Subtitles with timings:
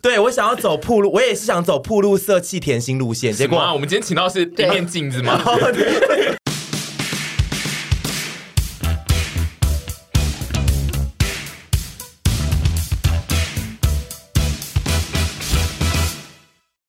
[0.00, 3.32] 对，我想要走铺路，我也是想走铺路色气甜心路线。
[3.32, 5.36] 结果我们今天请到是一面镜子吗？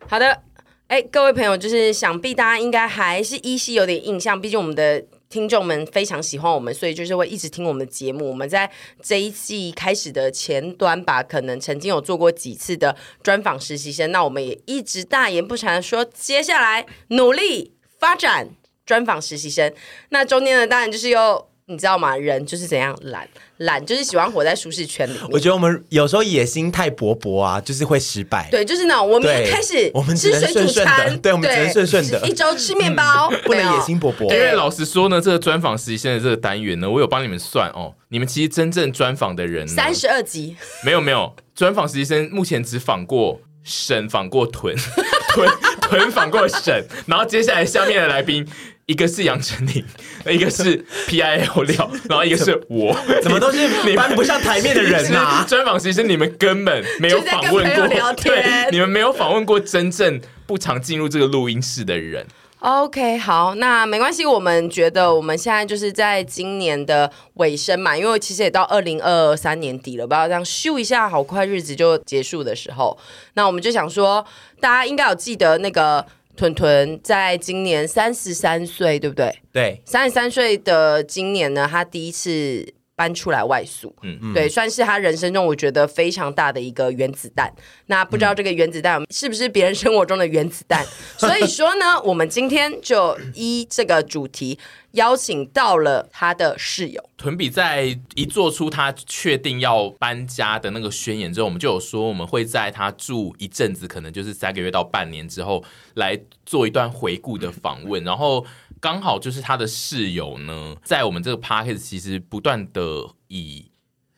[0.07, 0.41] 好的，
[0.87, 5.03] 哎，各位朋友，就是想必大家应该还是依稀有点印象，毕竟我们的。
[5.29, 8.27] 听众们非常喜欢我们，所以就是会一直听我们的节目。
[8.27, 8.69] 我们在
[9.01, 18.49] 这一季开始的前端吧，可能曾经有做过几次的专访实习生，那我们也一直大言不惭的说，接下来努力发展
[18.85, 19.73] 专访实习生。
[20.09, 21.48] 那中间的，当然就是又。
[21.69, 22.17] 你知道吗？
[22.17, 25.21] 人就是怎样懒，懒就是喜欢活在舒适圈里面。
[25.29, 28.47] 我觉得我们有时候野心太勃勃啊，就是会失败。
[28.49, 34.23] 对，就是那种我们一开始我们吃水煮餐，对，我们只能顺顺的，一周吃面包，不能野心勃勃。
[34.23, 44.75] 因为老实说呢，这个专访实习生的这个单元呢，我有帮你们算哦，你们其实真正专访的人三十二集，没有没有，专访实习生目前只访过沈，访过屯，
[45.35, 45.47] 屯
[45.81, 48.47] 屯访过沈，然后接下来下面的来宾。
[48.89, 49.85] 一个是杨丞琳，
[50.25, 55.45] 一个是 P I L 料， 然后一个是我， 怎么都是你搬不上台面的人啊？
[55.47, 57.87] 专访其实你们根本没有访问过，
[58.23, 62.25] 对，你们没有访问过真正不常进入这个录音室的人。
[62.61, 72.97] OK，好，那没关系，我们觉得我们现在就是在今年的尾声嘛，因为其实也到二零二三年底了，不要这样咻一下，好快日子就结束的时候，
[73.35, 74.25] 那我们就想说，
[74.59, 76.03] 大家应该有记得那个。
[76.39, 79.29] 屯屯在今年三十三岁，对不对？
[79.51, 82.65] 对，三十三岁的今年呢，他第一次
[82.99, 87.49] 搬出来外宿，嗯嗯，对，算是他人生中我觉得非常大的一个原子弹。
[87.85, 90.83] 那不知道这个原子弹是不是别人生活中的原子弹？
[91.21, 94.59] 嗯、所以说呢，我们今天就依这个主题。
[94.93, 108.03] 邀请到了他的室友屯比，在一做出他确定要搬家的那个宣言之后，我们就有说我们会在他住一阵子，可能就是三个月到半年之后来做一段回顾的访问。
[108.03, 108.43] 然后
[108.79, 112.81] 刚好就是他的室友呢，在我们这个 podcast 其实不断的
[113.27, 113.71] 以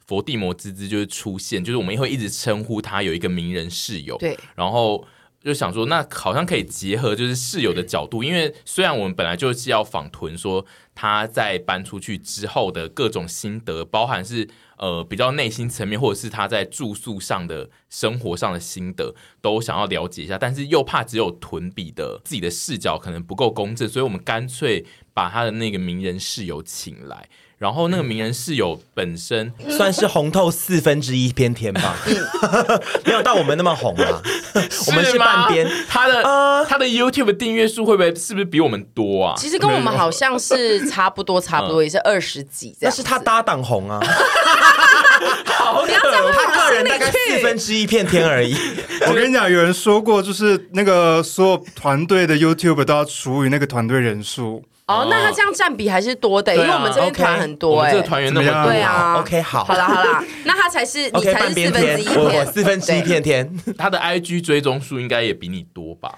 [0.05, 4.17] 佛地魔之姿就是出现，就是我们也会一直称呼他有一个名人室友。
[4.17, 5.05] 对，然后。
[5.43, 14.47] 就想说，那好像可以结合就是室友的角度，因为虽然我们本来就是要访屯，说他在搬出去之后的各种心得，包含是
[14.81, 27.29] 呃比较内心层面，或者是他在住宿上的生活上的心得，都想要了解一下，但是又怕只有屯比的自己的视角可能不够公正，所以我们干脆把他的那个名人室友请来。
[27.61, 31.95] 然后那个名人室友本身 算是红透四分之一片天吧，
[33.05, 34.19] 没有到我们那么红啊。
[34.87, 39.35] 我们是半边，他的、uh, 他的 YouTube 订阅数会不会是不是比我们多啊？
[39.37, 42.75] 其实跟我们好像是差不多，差不多也是二十几。
[42.81, 43.99] 但是他搭档红啊，
[45.45, 45.93] 好可
[46.33, 48.55] 怕，他个人大概四分之一片天而已。
[49.07, 54.63] 我跟你讲，有人说过，就是那个所有团队的 YouTube 都要除以那个团队人数。
[54.91, 66.13] 哦，那他这样占比还是多的，因为我们这边团很多，哎，这个团员那么多，对啊，OK，好，好了好了， 那他才是你才是四分之一天，我四分之一天天， 他的 IG 追踪数应该也比你多吧？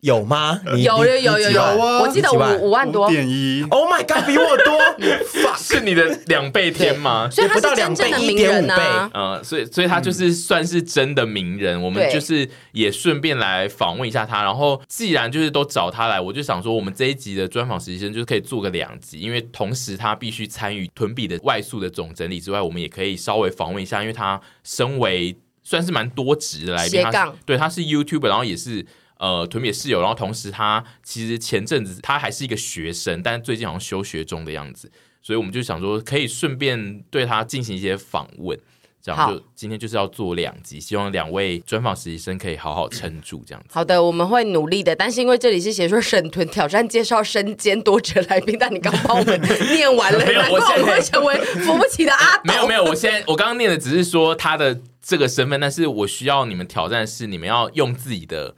[0.00, 0.60] 有吗？
[0.76, 2.00] 有有有有有啊！
[2.00, 4.78] 我记得五五万多点一，Oh my God，比我多，
[5.58, 7.28] 是你的两倍天吗？
[7.30, 9.10] 所以他是真正的名人啊！
[9.12, 11.80] 嗯，所以所以他就是算是真的名人。
[11.82, 14.42] 我们就是也顺便来访问一下他。
[14.42, 28.86] 然后既然就是都找他来，我就想说，我们这一集的专访实习生就是可以做个两集，因为同时他必须参与屯比的外宿的总整理之外，我们也可以稍微访问一下，因为他身为算是蛮多职的来宾，他对他是 YouTuber，然后也是。
[29.18, 34.90] 呃，屯比室友，然后同时他其实前阵子他还是一个学生，但是最近好像休学中的样子，
[35.22, 38.58] 所以我们就想说可以顺便对他进行一些访问。
[39.00, 43.68] 这好样就今天就是要做两集，希望两位专访实习生可以好好撑住这样子。
[43.70, 44.94] 好的，我们会努力的。
[44.94, 49.40] 但是因为这里是写说沈屯挑战介绍身兼多职来宾，但你刚帮我们
[49.72, 52.42] 念完了， 没有我现在会成为扶不起的阿斗。
[52.44, 58.56] 没有没有，我现在我刚刚念的只是说他的这个身份，但是我需要你们挑战的是你们要用自己的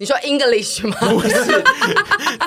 [0.00, 0.96] 你说 English 吗？
[1.12, 1.28] 不是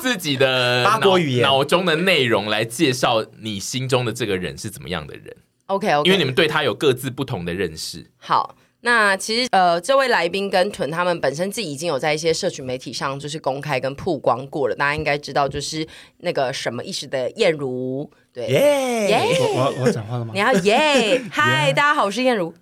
[0.02, 5.26] 自己的 八国语言脑中的内容来介绍你心中的这个人是怎么样的人
[5.68, 8.08] ，OK OK，因为你们对他有各自不同的认识。
[8.18, 8.56] 好。
[8.86, 20.40] 那其实呃，这位来宾跟屯他们本身自己已经有在一些社群媒体上就是公开跟曝光过了，大家应该知道，就是那个什么意思的燕如，对，耶耶我我讲话了吗你？
[20.42, 22.54] 要耶， 嗨，大家好，我是燕如。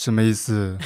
[0.00, 0.78] 什么意思？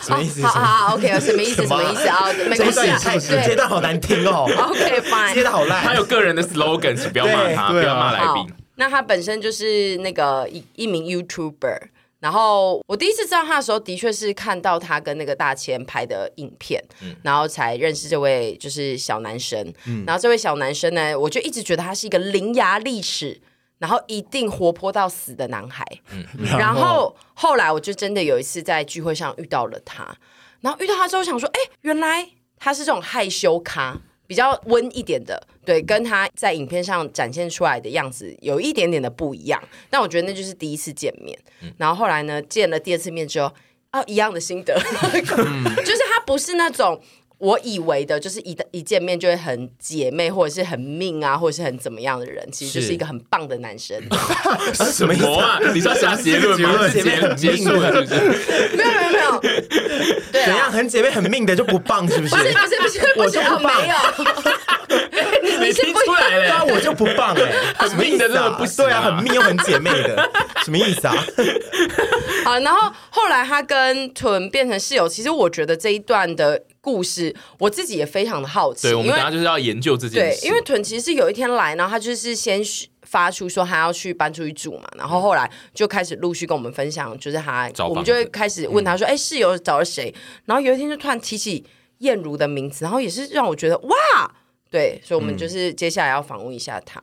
[0.00, 0.46] 什么意思？
[0.46, 1.56] 好好好，OK，什么意思？
[1.56, 2.32] 什什么么意思啊？
[2.48, 5.42] 没关系啊，哎对这段好难听哦，，OK 接 fine。
[5.42, 5.82] 的好烂。
[5.82, 8.46] 他有个人的 slogan，请不要骂他，不要骂来好宾。，
[8.76, 11.78] 那他本身就是那个一一名 YouTuber。
[12.20, 16.80] 然后我第一次知道他的时候，的确是看到他跟那个大千拍的影片，
[17.24, 19.58] 然后才认识这位就是小男生。
[20.06, 23.40] 然后这位小男生呢，我就一直觉得他是一个伶牙俐齿，
[23.82, 25.84] 然后一定活泼到死的男孩。
[26.56, 27.14] 然后？
[27.34, 30.16] 后来我就真的有一次在聚会上遇到了他，
[30.60, 33.98] 然后遇到他之后想说，哎，原来他是这种害羞咖，
[34.28, 39.60] 比较温一点的，对，跟他在影片上展现出来的样子有一点点的不一样。
[39.90, 41.36] 但我觉得那就是第一次见面，
[41.78, 43.52] 然后后来呢，见了第二次面之后，
[43.90, 44.74] 啊，一样的心得，
[45.82, 47.02] 就是他不是那种。
[47.42, 54.00] 我以为的就是一一见面就会很姐妹，或者是很命啊，或者是很怎么样的人，其实就是一个很棒的男生。
[54.74, 55.58] 什么意思啊？
[55.74, 56.88] 你是要下结论吗？
[56.88, 58.76] 结论很结束了是不是？
[58.76, 59.40] 没有没有没有，
[60.30, 60.68] 对怎样？
[60.68, 62.36] 啊，很姐妹很命的就不棒是不是？
[62.36, 63.96] 不是不是不是，我就不棒没有，
[65.42, 66.72] 你你听出来嘞？
[66.72, 70.30] 我就不棒哎，什么意思命的真的啊不对啊，很命又很姐妹的，
[70.64, 71.26] 什么意思啊？
[72.44, 80.46] 好，然后后来他跟屯变成室友，其实我觉得这一段的故事，我自己也非常的好奇，对，我们等下就是要研究这件对，事。
[80.46, 82.60] 因为屯其实是有一天来，然后他就是先
[83.02, 90.12] 发出说他要去搬出去住嘛，然后后来就开始陆续跟我们分享，就是他我们就会开始问他说，哎、室友找了谁？
[90.46, 91.64] 然后有一天就突然提起
[91.98, 94.34] 燕如的名字，然后也是让我觉得哇，
[94.68, 97.00] 对，所以我们就是接下来要访问一下他。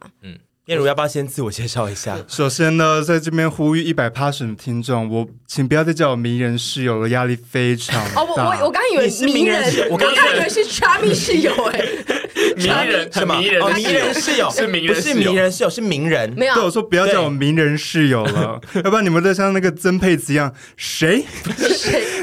[0.70, 2.16] 燕如要不要先自我介绍一下？
[2.30, 8.22] 首先呢，在这边呼吁一百 passion 听众，我请不要再叫我名人室友了，压力非常大。
[8.22, 11.82] 哦，我我我刚以为你是名人室，我我刚以为是 Charmy 室友哎，
[12.56, 13.36] 名人什么？
[13.40, 16.32] 迷人哦，迷人室友是名人不是室友名人室友，是名人。
[16.38, 21.26] 没有对我说不要叫我名人室友了， 要不然你们再像那个曾沛慈一样，谁？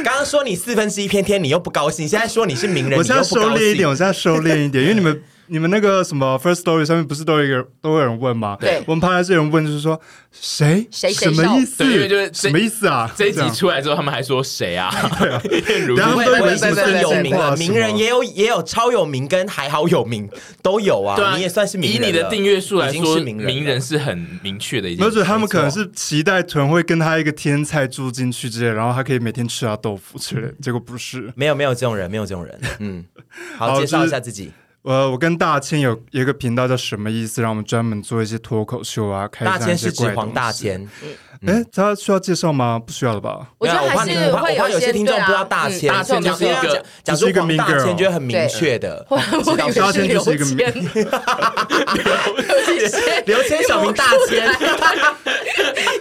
[0.04, 8.56] 刚刚说你四分之一篇天，你又不高兴，现在说你是名人，我现在收敛一点，我现在收敛一点，因为你们你们那个什么 First Story 上面不是都有一个都有人问吗？
[8.60, 10.00] 对我们怕是有人问，就是说
[10.32, 11.84] 谁谁谁什么意思？
[11.84, 13.10] 对因为就是什么意思啊？
[13.16, 14.90] 这一集出来之后，他们还说谁啊？
[15.96, 20.28] 然后 都以为什么算对对有名了，名人也有也有超有名跟还好有名
[20.62, 21.16] 都有啊。
[21.16, 25.10] 对啊，你也算是名人以你的订阅数来说，名人名人是很明确的一件事。
[25.10, 31.32] 没有，他们可能是期待屯会跟他一个天菜住进去之类，然后他可以每天吃他豆腐之类，结果不是。
[31.34, 32.60] 没有没有这种人，没有这种人。
[32.80, 33.04] 嗯，
[33.56, 34.52] 好，介绍一下自己。
[34.86, 40.32] 呃，我跟大千有有一个频道叫什么意思，让我们专门做一些脱口秀啊，开一些千是指黄。
[40.32, 40.88] 大千，
[41.46, 42.80] 哎，他需要介绍吗？
[42.84, 43.46] 不需要了吧？
[43.58, 49.04] 我觉得还是你我怕会我怕有些些听众不知道大千，嗯大千就是一个讲就是一个黄 mean 大千，就很明确的。
[49.10, 49.22] 我我
[49.52, 50.70] 以为大千就是一个刘
[52.88, 54.48] 谦刘千、小明、大千，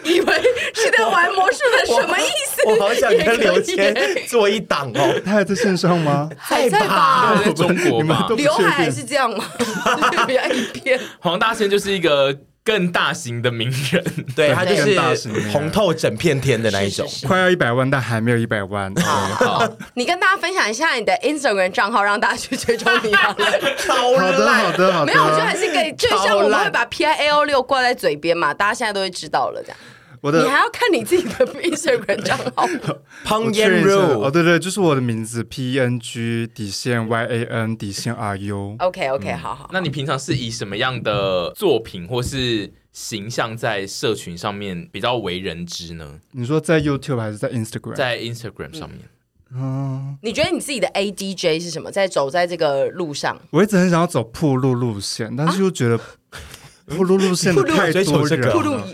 [0.03, 0.33] 以为
[0.73, 2.61] 是在玩魔术的，什么意思？
[2.67, 5.21] 我好想跟刘千也可以做一档哦。
[5.25, 6.29] 他还在线上吗？
[6.37, 7.35] 还在吧？
[7.43, 9.43] 在中国嘛你们都，不确定刘海还是这样吗？
[10.27, 10.99] 比较一片。
[11.19, 14.03] 黄大仙就是一个更大型的名人。
[14.35, 17.07] 对 他就是大型的红透整片天的那一种。
[17.25, 18.93] 快要一百万，但还没有一百万。
[18.99, 23.45] 好，你跟大家分享一下你的 Instagram 账号，让大家去追踪你 好了。
[23.87, 25.05] 好的，好的，好的。
[25.05, 29.61] 没有，我觉得还是可以，就像我们会把 P I A O 六挂在嘴边嘛，大家现在都会知道了。
[29.61, 29.77] 这样，
[30.25, 32.65] 我的你还要看你自己的 Instagram 账号。
[33.23, 38.75] ，Peng Yan Ru 哦，如，对对，就是我的名字 P E N G 底线 Y A N 底线 R U。
[38.79, 39.69] OK OK，好好。
[39.71, 46.19] 那你平常是以什么样的作品或是形象在社群上面比较为人知呢？
[46.31, 47.93] 你说在 YouTube 还是在 Instagram？
[47.93, 49.01] 在 Instagram 上面，
[49.53, 51.91] 嗯，你觉得你自己的 A D J 是什么？
[51.91, 55.99] 在走在这个路上，我一直很想要走铺路路线，但是又觉得
[56.95, 58.85] 铺路路线的太追求这个多人铺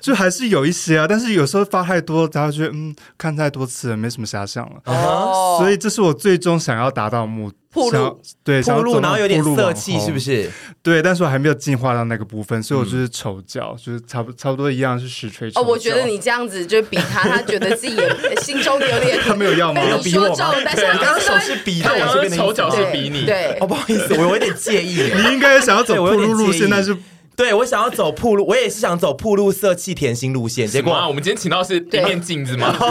[0.00, 4.76] 就还是有一些啊，但是有时候发太多，大家觉得嗯，看太多次了，没什么遐想了。
[4.84, 10.18] 哦，所以这是我最终想要达到的目铺路想要对，想铺路，然后有点色气，是不？
[10.18, 10.50] 是？
[10.82, 15.50] 对，但是我还没有进化到那个部分，所以我就是丑角，就是差不差不多一样是实锤。
[15.54, 17.96] 哦，我觉得你这样子就比他，他觉得自己
[18.42, 19.80] 心中有点 他没有要吗？
[19.80, 20.46] 被有比我你说中，？
[20.64, 25.02] 但是他你刚刚手是比到我这丑角是比你对哦，不好意思，我有一点介意。
[25.16, 26.96] 你应该想要走铺路路线，但是
[27.38, 32.74] 对我想要走铺路，我也是想走铺路色气甜心路线，结结果啊，我们今天请到是一面镜子吗？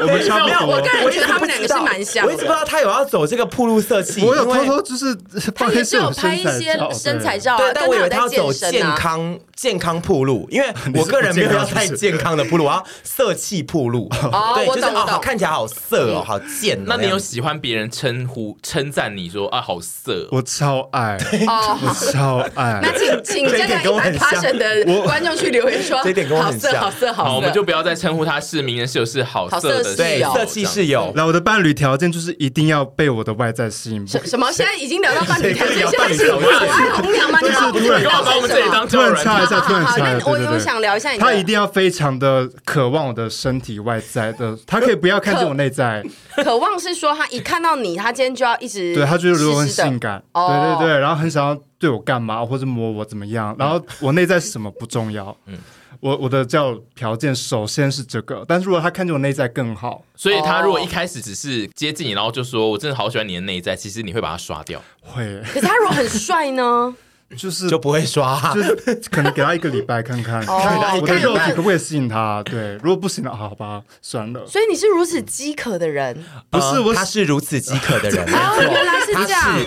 [0.00, 0.76] 我们差不没有多。
[0.76, 2.32] 我个觉得他们两个是蛮像的。
[2.32, 5.14] 我一直不知道他有要走这个铺路色气，我有偷偷就是
[5.54, 8.84] 他也是有拍一些身材照但我以为他要走健。
[8.96, 14.08] 康健康铺路，因为我个人没有要太健康的铺路，我要色气铺路。
[14.22, 16.84] 哦对，就是哦，我懂我懂好看起来好色哦，好贱哦。
[16.86, 20.38] 那你有喜欢别人称呼称赞你说啊好色哦？
[20.38, 22.80] 我超爱，哦，我超爱。
[22.92, 24.44] 那请 请这一这个一百点跟我很 p 像。
[24.44, 30.32] a 的 观众去留言说，这点跟我好色好色好色，好，我们就不要再称呼他是名人室友，是好色的室友。
[30.34, 31.12] 色气室友。
[31.16, 34.50] 那我的伴侣条件就是一定要被我的外在吸引，什什么？
[34.52, 37.38] 现在已经聊到伴侣条件，谁现在是我爱红娘吗？
[37.42, 39.14] 你好，突然把我们这里当突然？
[39.16, 40.58] 插一下，突然好，插一下，那我我。
[40.58, 46.02] 想聊一下你，他一定要非常的渴望我的身体外在的，他可以不要看见我内在，
[46.42, 50.76] 渴望是说他一看到你，他今天就要一直对他觉得如果很性感，哦。
[50.78, 55.58] 对对对，然后很想要对我干嘛或者摸我怎么样，然后我内在是什么不重要， 嗯，
[56.00, 64.82] 我我的交友条件首先是这个，但是如果他看见我内在更好，所以他如果一开始只是接近你，然后就说我真的好喜欢你的内在，其实你会把他刷掉。
[65.00, 66.94] 会可是他如果很帅呢？
[67.36, 68.74] 就是就不会刷，就是
[69.10, 72.42] 可能给他一个礼拜看看， 哦我的肉体看可不可以吸引他？
[72.44, 74.46] 对，如果不行的话，好吧，算了。
[74.46, 76.24] 所以你是如此饥渴的人。
[76.50, 78.62] 不是他是如此饥渴的人， 没哦，错。
[78.62, 79.60] 原来是这样。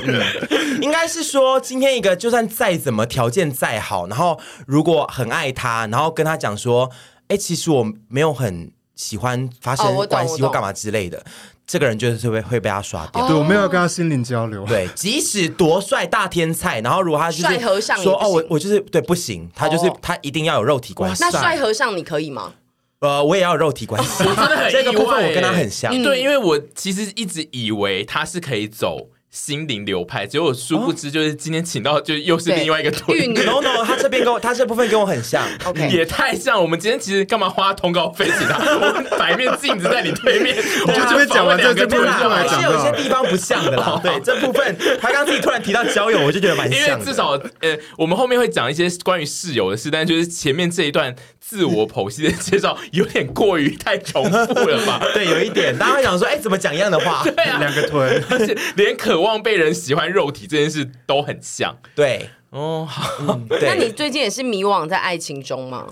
[0.50, 6.90] 嗯，应该是说，今天一个就算再怎么条件再好，然后如果很爱他，然后跟他讲说，
[7.28, 11.24] 哎，其实我没有很喜欢发生关系或干嘛之类的，
[11.72, 13.26] 这个人就是会会被他刷掉。
[13.26, 14.66] 对，我没有跟他心灵交流。
[14.66, 21.24] 对，即使多帅大天才，然后如果他就是帅和尚说哦，我我就是对不行，他就是、哦他一定要有肉体关系。
[21.24, 22.52] 那帅和尚你可以吗？
[23.00, 24.26] 呃，我也要有肉体关系。
[24.26, 25.92] 我真的很这个部分我跟他很像。
[26.04, 33.46] 对，因为我其实一直以为他是可以走心灵流派，结果殊不知就是今天请到就又是另外一个对玉女团队。
[33.46, 35.48] no no，他这边跟我他这部分跟我很像。
[35.64, 38.58] OK，也太像，我们今天其实干嘛花通告费请他？
[38.76, 43.98] 我们摆一面镜子在你对面， 我就这边讲完这个这部分，就来讲还是有一些地方不像的啦。
[44.04, 47.00] 对，这部分他刚刚自己突然提到交友，我就觉得蛮因像因。
[47.00, 47.30] 为至少
[47.62, 55.02] 呃，我们后面会讲一些关于室友的事，但就是前面这一段自我剖析的介绍有点过于太重复了吧？
[55.16, 57.24] 对，有一点，大家会想说，哎，怎么讲一样的话？
[57.24, 62.88] 对啊，两个臀，而且连渴望被人喜欢肉体这件事都很像对，哦。
[62.90, 65.86] 好，嗯 那你，最近也是迷惘在爱情中吗？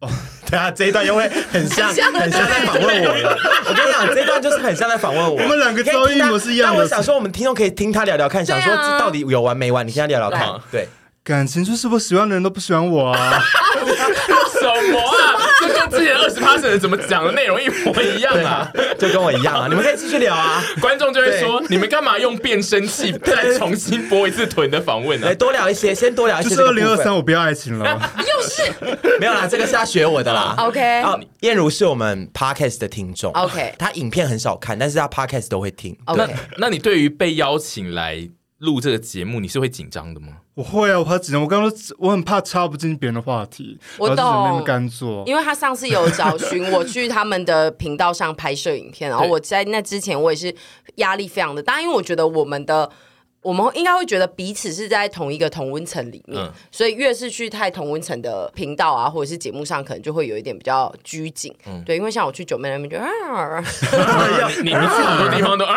[0.50, 3.38] 对啊，这一段又会很像，很像在访问我了。
[3.68, 5.42] 我跟你讲，这一段就是很像在访问我。
[5.42, 9.86] 我们两个遭遇一模是一样的但我想说，我们听众可以听他聊聊看，想说到底有完没完？
[9.86, 10.46] 你听他聊聊看。
[10.70, 10.88] 对，
[11.24, 13.40] 感情就是我喜欢的人都不喜欢我啊！
[14.60, 15.11] 什么啊？
[15.68, 18.70] 这跟之前二十 p 的怎么讲的内容一模一样啊！
[18.98, 19.66] 就跟我一样啊。
[19.68, 20.62] 你们可以继续聊啊。
[20.80, 26.72] 观众就会说：你们干嘛用变声器再重新播一次臀的访问呢、 来多聊一些，先多聊一些就是二。
[26.72, 28.10] 零二三，我不要爱情了。
[28.18, 28.62] 又是
[29.20, 30.54] 没有啦，这个是他学我的啦。
[30.58, 33.32] OK 哦，燕如是我们 podcast 的听众。
[33.32, 35.96] OK 他影片很少看，但是他 podcast 都会听。
[36.06, 38.28] 那 OK，那你对于被邀请来
[38.58, 40.28] 录这个节目，你是会紧张的吗？
[40.54, 41.40] 我会啊，我怕紧张。
[41.40, 45.24] 我刚刚我很怕插不进别人的话题，我懂边干做。
[45.26, 50.54] 因为他上次有找寻 我去他们的频道上拍摄影片，然后我在那之前我也是
[50.96, 52.90] 压力非常的大，因为我觉得我们的。
[53.42, 56.50] 我们应该会觉得彼此是在同一个同温层里面，嗯。
[56.70, 61.52] 所以越是去太同温层的频道啊，或者是节目上，可能就会有一点比较拘谨。
[61.84, 63.60] 对，因为像我去九妹那边就啊，
[64.62, 65.76] 你你你去很多地方都啊，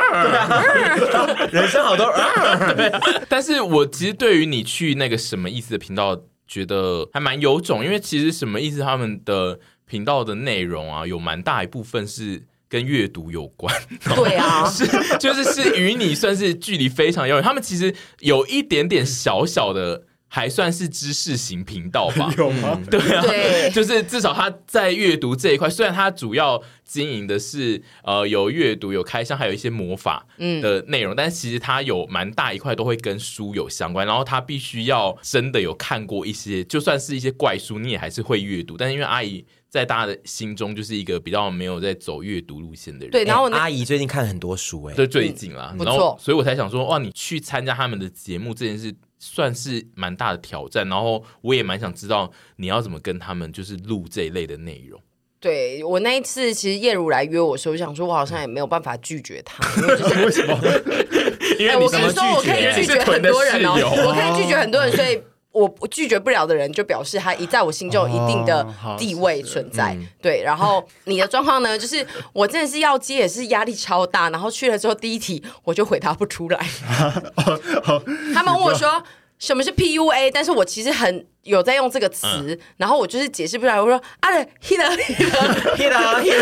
[1.51, 6.15] 人生好多啊，但是我其实对于你去那个什么意思的频道，
[6.47, 12.43] 觉得还蛮有种，因为其实什么意思他们的频道的内容啊，有蛮大一部分是
[12.75, 13.73] 跟阅读有关。
[14.03, 14.85] 对啊， 是，
[15.17, 17.43] 就是是与你算是距离非常遥远。
[17.43, 22.29] 他们其实有一点点小小的，还算是知识型频道吧。
[22.37, 22.81] 有吗？
[22.91, 30.27] 对啊，对就是至少他在阅读这一块，虽然他主要经营的是呃有阅读、有开箱，还有一些魔法
[30.61, 34.05] 的内容，但其实他有蛮大一块都会跟书有相关。
[34.05, 38.75] 然后他必须要真的有看过一些，就算是一些怪书，你也还是会阅读。
[38.75, 39.45] 但是因为阿姨。
[39.75, 43.11] 在大家的心中，就是一个比较没有在走阅读路线的人。
[43.11, 50.87] 对，然后阿姨最近看了很多书哎、就最近啦，嗯不错然后所以我才想说，哇，你去参加他们的节目这件事，算是蛮大的挑战。
[50.87, 54.97] 然后我也蛮想知道你要怎么跟他们就是录这一类的内容。
[55.41, 59.61] 对，我那一次，其实叶如来约我的时候，我想说，我好像也没有办法拒绝他，
[60.23, 60.57] 为什么？
[61.59, 63.75] 因为哎我跟你说，我可以拒绝很多人哦，
[64.07, 65.21] 我可以拒绝很多人，所以
[65.55, 69.93] 我我拒绝不了的人，就表示他一在我心中有一定的地位存在。
[69.93, 76.59] 嗯对，然后你的状况呢，就是我真的是要接，也是压力超大，然后去了之后，第一题我就回答不出来。
[78.35, 79.01] 他们问我说
[79.39, 81.25] 什么是 PUA，但是我其实很。
[81.45, 83.79] 有在用这个词，嗯、然后我就是解释不来。
[83.79, 84.29] 我说啊
[84.61, 86.37] ，hit 了 hit 了 hit 了 hit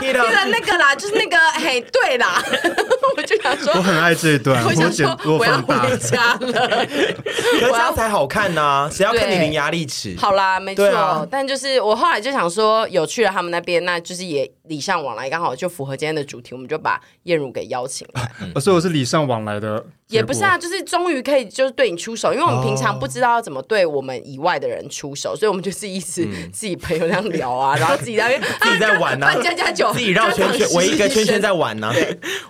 [0.00, 2.42] hit 了 hit 那个啦，就是那个嘿，对啦。
[3.16, 6.86] 我就想说，我很爱这一段，我想说我，我要回家了。
[6.86, 10.16] 可是这样才好看呢、啊，谁要看你伶牙俐齿？
[10.18, 10.86] 好啦，没错。
[10.88, 18.32] 啊、但就是我后来就想说，有去了他们那边，那就是也礼尚往来，刚好就符合今天的主题，我们就把彦如给邀请来。
[18.40, 24.20] 嗯、所以我是礼尚往来的，也不是啊，就是终于可以就是对你出手，因为我们平常不知道要怎么对我们。
[24.32, 31.94] 以外的人出手，所以我们就是一直 自己朋友这样聊啊，嗯、然后自己在那边 自己在玩呢、啊，加加酒，自己绕圈圈，围一个圈圈在玩呢、啊。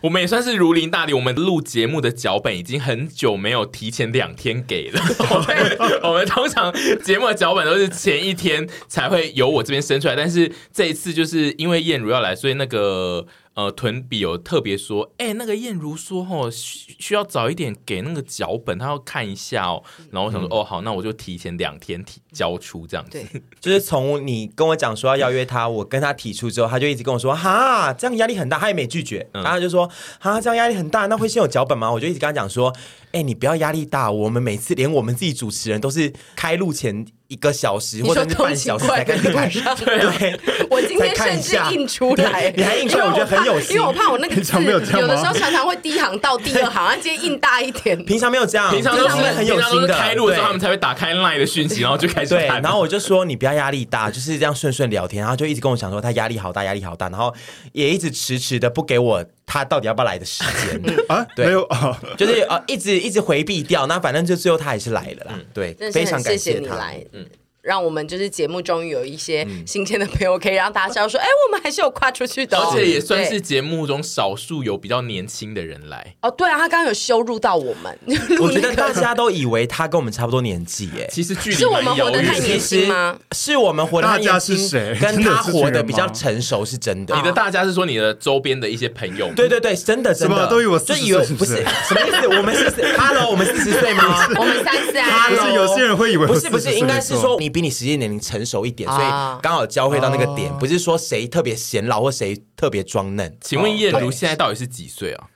[0.03, 1.13] 我们也算是如临大敌。
[1.13, 5.01] 我们录节目的脚本已经很久没有提前两天给了。
[5.31, 6.73] 我们我们通常
[7.03, 13.27] 节目的脚本都是前一天才会由我这边生出来，但是这一次就是因为燕如要来，所以那个。
[13.55, 19.83] 呃，屯比有特别说，哎、欸，那个燕如说，哦，需需要早一点给那个脚本，他要看一下哦。
[20.11, 23.11] 然后我想说，嗯、哦，好，那我就提前两天提交出这样子。
[23.11, 29.87] 对，就是从你跟我讲说要邀约他，我跟他提出之后，他就一直跟我说，哈，这样压力很大，他也没拒绝，嗯、然后他就说，
[30.19, 31.93] 哈，这样压力很大，那会先有脚本吗？
[31.93, 32.75] 我就一直跟他讲说，
[33.13, 37.07] 哎、欸，你不要压力大，我们每次连我们自己主持人都是开录前。
[37.29, 40.39] 一个小时或者是半小时才开始看，对，
[40.69, 48.05] 我今天甚至印出来，你还印出来，我觉得很有心，因为我怕我那个 字有，有的时候常常会第一行到第二行，啊，今天印大一点。
[48.05, 49.89] 平常没有这样，平常都是很有心的。
[49.95, 52.61] 开录的时候，他们才会打开 LINE 的讯息，然后就开始看。
[52.61, 57.33] 然后我就说你不要压力大，就是这样顺顺聊天，然后就一直跟我讲说他压力好大，压力好大，然后
[57.73, 61.27] 也一直迟迟的不给我他到底要不要来的时间啊？
[61.37, 63.87] 没有啊，就是呃一直一直回避掉。
[63.87, 65.41] 那反正就最后他还是来了啦。
[65.53, 66.77] 对，非常感谢他。
[67.13, 67.27] 嗯。
[67.63, 76.17] 让我们就是节目终于有一些新鲜的朋友，可以让大家知道说，哎、嗯， 我们还是有跨出去的，而且也算是节目中少数有比较年轻的人来。
[76.23, 77.97] 哦，对啊，他刚刚有羞辱到我们，
[78.43, 83.17] 我觉得大家都以为他跟我们差不多年纪，哎，其实距离是我们活得太年轻吗？
[83.31, 84.99] 是我们活得太年轻，大家是谁？
[85.01, 87.15] 跟他活得比较成熟是真的。
[87.15, 89.31] 你的大家是说你的周边的一些朋友？
[89.37, 92.27] 对对对，真的真的都以为就以为不是什么意思？
[92.27, 94.27] 我们是 Hello，我们四十岁吗？
[94.37, 95.29] 我们三十啊。
[95.29, 99.07] 不是有些人会以为不是不是，应该是说你比你实际年龄成熟一点，所以
[99.43, 103.37] 刚好交汇到那个点，不是说谁特别显老或谁特别装嫩。
[103.41, 105.27] 请问叶如现在到底是几岁啊？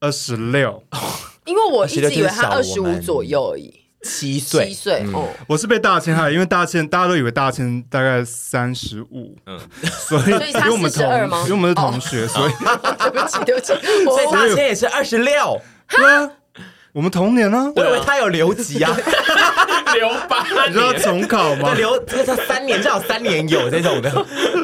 [0.00, 0.82] 二十六。
[1.44, 4.66] 因为我一直以为他二十五左右而已，七岁。
[4.66, 9.56] 七岁哦，我是被大千害，因为大千大家都以为大千大概三十五，嗯，
[10.08, 11.04] 所以因为我们同，
[11.44, 13.72] 因为我们是同学，所以对不起对不起，
[14.04, 15.60] 所以大千也是二十六。
[15.88, 16.30] 对啊，
[16.96, 18.96] 我们同年呢，我以为他有留级啊。
[19.94, 21.74] 留八年，你知道重考吗？
[21.74, 24.10] 留这个三年，至少三年有这种的。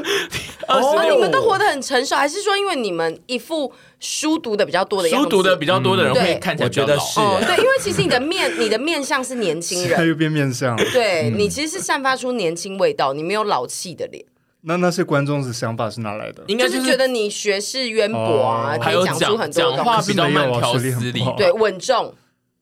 [0.66, 5.24] 哦，你们都活得很成熟，还是说因为你们一副书读的比较多的样子？
[5.24, 10.74] 书读的比较多的人会看起来觉得是，对，因为其实你的面， 你的面相是年轻人，又变面相。
[10.90, 14.24] 对，你其实是散发出年轻味道，你没有老气的脸。
[14.62, 16.42] 那那些观众的想法是哪来的？
[16.46, 22.14] 应该就是觉得你学识渊博啊，可以讲出很多讲话比较慢条斯理，对，稳重。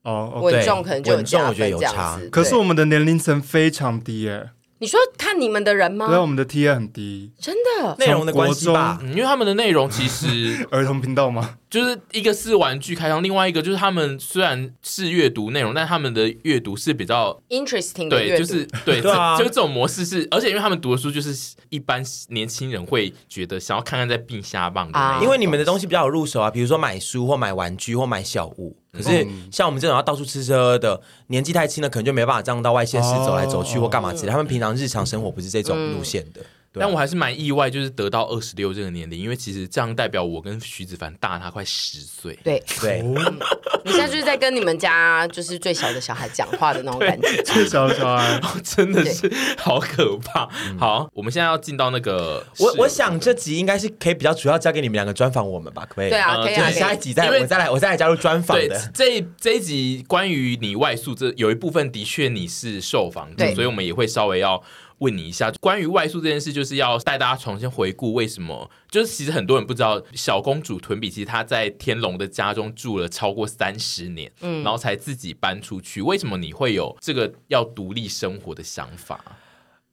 [0.03, 2.29] 哦，稳重可能就加分这样子。
[2.29, 4.49] 可是我们的年龄层非常低耶。
[4.79, 6.07] 你说看你们的人吗？
[6.07, 7.95] 对，我们的 T A 很低，真的。
[7.99, 11.57] 内容的关系吧，因为他们的内容其实 儿童频道吗？
[11.69, 18.17] 就是一个是玩具开箱，另外一个就是他们虽然是阅读内容，但他们的阅读是比较 interesting 的。
[18.17, 28.75] 对，就是 对，对啊，就是这种模式是，而且因为他们读的书就是一般年轻人会觉得想要看看在冰瞎棒的，因为你们的东西比较有入手啊，比如说买书或买玩具或买小物。
[28.91, 34.31] 可是像我们这种要到处吃吃喝的，年纪太轻了，可能就没办法这样到外县市走来走去或干嘛之类。
[34.31, 36.41] 他们平常日常生活不是这种路线的。
[36.73, 42.37] 但我还是蛮意外，就是得到二十六这个年龄，因为其实这样代表我跟徐子凡大他快十岁。
[42.43, 43.01] 对对，
[43.83, 47.43] 你现在就是在跟你们家就是最小的小孩讲话的那种感觉。
[47.43, 50.47] 最小的小孩真的是好可怕。
[50.79, 55.81] 好，我们现在要进到那个，我我想这集应该是可以比较主要交给你们两个专访我们吧？
[55.85, 56.09] 可不可以？
[56.09, 56.71] 对啊，可以啊。
[56.71, 58.91] 下一集再我再来，我再来加入专访的。
[58.93, 64.63] 这这一集关于你外宿这有一部分的确你是受访者，所以我们也会稍微要。
[65.01, 76.01] 问你一下，关于外宿这件事，就是要带大家重新回顾为什么，就是其实很多人不知道，小公主屯比其实她在天龙的家中住了超过三十年，嗯，然后才自己搬出去。
[76.01, 79.19] 为什么你会有这个要独立生活的想法？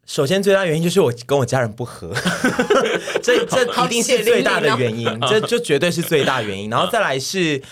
[0.05, 2.15] 首先，最大原因就是我跟我家人不合，
[3.23, 6.69] 这这一定是最大的原因，这就绝对是最大原因。
[6.73, 7.63] 然后再来是，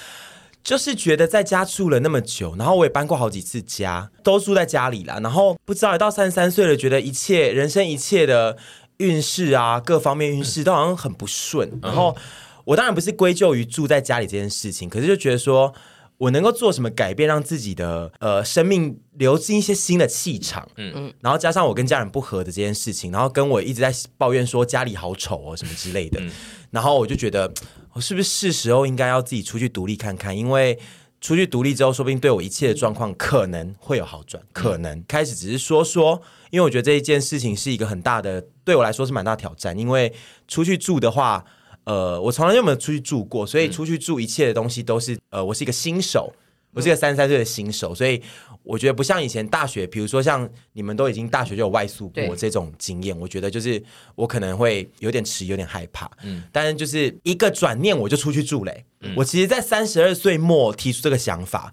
[0.66, 5.20] 就是觉得在家住了那么久，然后我也搬过好几次家，都住在家里了。
[5.20, 8.56] 然后不知道一到三十三岁了，觉得一切人生一切的
[8.96, 11.78] 运势啊，各方面运势都好像很不顺。
[11.80, 12.16] 然后
[12.64, 15.72] 我当然不是归咎于住在家里这件事情，可是就觉得说。
[16.18, 20.66] 我能够做什么改变，让自己的呃生命流进一些新的气场？
[20.76, 26.30] 嗯嗯，然后加上我跟家人不和的这件事情，然后跟我一直在抱怨说家里好丑哦什么之类的，嗯、
[26.70, 27.52] 然后我就觉得
[27.92, 30.34] 我是不是是时候应该要自己出去独立看看？
[30.36, 30.78] 因为
[31.20, 34.42] 出去独立之后，说不定对我一切的状况可能会有好转。
[34.52, 39.78] 可能开始只是说说，因为我觉得这一件事情是一个很大的，对我来说是蛮大挑战。
[39.78, 40.14] 因为
[40.48, 41.44] 出去住的话。
[41.86, 46.32] 呃，我从来就没有出去住过，所以出去住一切的东西都是、嗯、呃，我是一个新手，
[46.72, 48.20] 我是一个三十三岁的新手，所以
[48.62, 53.82] 我觉得不像以前大学，比如说像你们都已经大学就有外宿过这种经验，我觉得就是
[54.14, 56.10] 我可能会有点迟，有点害怕。
[56.24, 58.84] 嗯，但是就是一个转念我就出去住嘞、欸。
[59.02, 61.72] 嗯、我其实，在三十二岁末提出这个想法。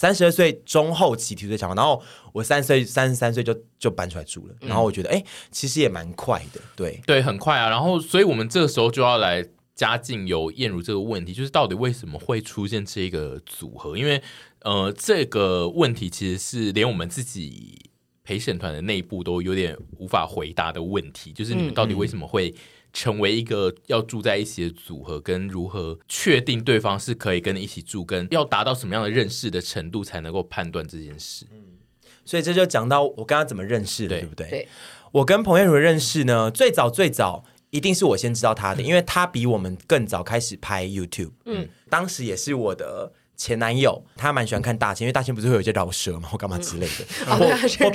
[0.00, 7.68] 三十二岁中后期提出的想法，然后我三十岁、三十三岁就就搬出来住了，然后我觉得，哎、欸，其实也蛮快的，对对，很快啊。
[7.68, 13.94] 然后，所以我们这个时候就要来加进有燕如这个问题，就是到底为什么会出现这个组合？
[13.94, 14.22] 因为，
[14.60, 17.90] 呃，这个问题其实是连我们自己
[18.24, 22.54] 陪审团的内部都有点无法回答的问题，就是你们到底为什么会？
[22.92, 31.46] 成为一个要住在一起的组合，跟如何确定对方是可以跟你一起住，跟要达到什么样的认识的程度才能够判断这件事。
[31.52, 31.78] 嗯，
[32.24, 34.48] 所以这就讲到我跟他怎么认识的，对，对不对？
[34.48, 34.68] 对。
[35.12, 41.32] 我跟彭晏如认识呢，最早最早一定是我先知道他的，因为他比我们更早开始拍 YouTube。
[41.46, 43.12] 嗯，当时也是我的。
[43.40, 47.24] 前男友他蛮喜欢看大千，因为大千不是会有一些饶舌嘛，或干嘛之类的。
[47.26, 47.90] 哦，他是饶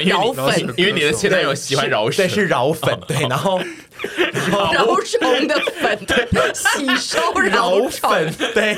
[0.00, 3.58] 饶粉，因为你的前男友喜欢饶舌，对，是饶 粉，对，然后
[4.72, 8.76] 饶虫的粉，对，吸收饶粉，对，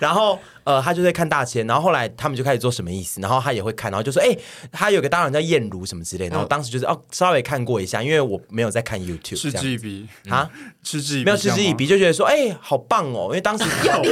[0.00, 0.38] 然后。
[0.64, 4.38] 呃，他就在看大千，然后后来他们就开始做什么意思，然后他也会看，然后就说，哎、欸，
[4.70, 10.06] 他有个搭档叫燕如什么之类，然后当时就是哦，稍微看过一下，因为我没有在看 YouTube，嗤之以鼻。
[10.28, 10.48] 啊，
[10.84, 14.02] 嗤之以鼻，没有嗤之以鼻，就觉得说，哎、欸，好棒哦，因为当时 你看好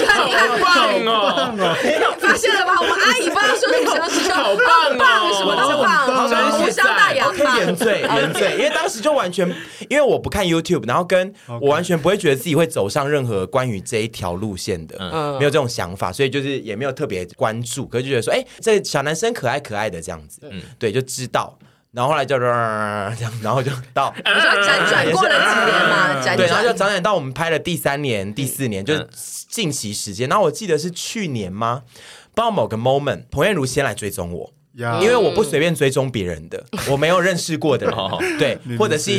[0.60, 1.54] 棒哦，
[2.18, 2.74] 发现了吧？
[2.80, 9.48] 我们阿姨不知道说什么时候，好棒哦，什么都棒，好像无伤大雅，可以原罪原罪，因为当时就完全，
[9.88, 16.39] 因为我不看 YouTube，然后跟我完全不会觉得自己会走上任何关于这一条路线的，嗯，没有这种想法，所以就。
[16.42, 21.58] 就是也没有特别关注，可是就觉得说，哎、欸，这小男生可爱可爱的这样子，嗯，对，就知道，
[21.92, 29.08] 然后后来就 这样，然后就到， 你说辗转过了几年嘛，对，然后就辗转到我们拍了第三年、第四年，就是
[29.48, 30.28] 近期时间。
[30.28, 31.82] 然后我记得是去年吗？
[32.32, 34.52] 不知道某个 moment，彭艳如先来追踪我。
[34.72, 37.96] 因为我不随便追踪别人的， 我没有认识过的人，
[38.38, 39.10] 对，或者是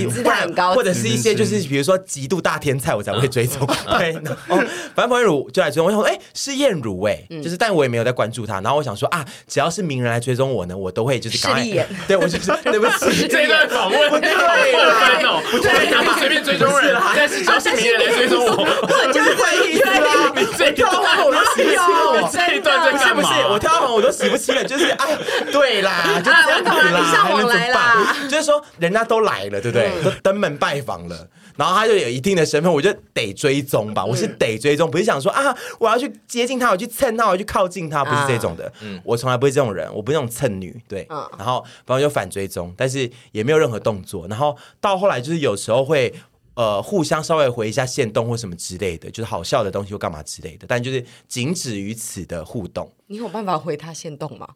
[0.74, 3.68] 或者是一些就是比如说极度大天才，我才会追踪。
[4.00, 4.58] 对，然后
[4.96, 8.62] 反正彭晏如就来追踪，我想说，哎，是燕如哎，就是，但我也没有在关注他。
[8.62, 19.68] 然后我想说啊，只要是名人来追踪我呢，我都会就是赶快，对我就是对不起，这段访问对了，不对，随便追踪人，但是只要是名人来追踪我，我就会
[20.42, 23.30] 你这跳完我都洗不清了，这一段在干嘛？
[23.50, 25.08] 我跳完我都洗不清了，就是啊。
[25.52, 28.30] 对啦，就这样子啦，还能怎么办？
[28.30, 29.92] 就是说，人家都来了，对不对？
[30.04, 34.04] 都登门拜访了，然后他就有一定的身份，我就得追踪吧。
[34.06, 38.72] 我是得追踪，不是想说啊，我要去接近他，我去蹭他，我去靠近他，不是这种的。
[38.82, 40.80] 嗯，我从来不是这种人，我不是那种蹭女。
[40.88, 44.28] 对，然后反正就反追踪，但是也没有任何动作。
[44.28, 46.14] 然后到后来，就是有时候会
[46.56, 52.92] 呃互相稍微回一下限动或什么之类的，就是好笑的东西或干嘛之类的，但就是仅止于此的互动。
[53.08, 54.48] 你有办法回他限动吗？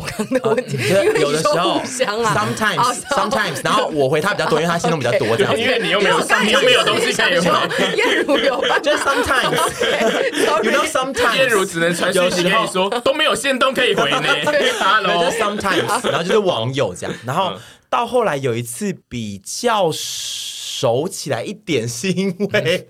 [0.00, 0.78] 我刚的问题，
[1.20, 7.50] 有的时候，sometimes，sometimes，然后我回他比较多，因为他心动比较多，这样，因为你又没有，你又没有东西可以回。
[7.96, 8.78] 晏如有吧？
[8.78, 14.22] 就是 sometimes，you know sometimes，晏如只能传讯息跟你说都没有限动可以回呢。
[14.80, 17.52] Hello，就 sometimes，然后就是网友这样，然后
[17.90, 22.88] 到后来有一次比较熟起来一点，是因为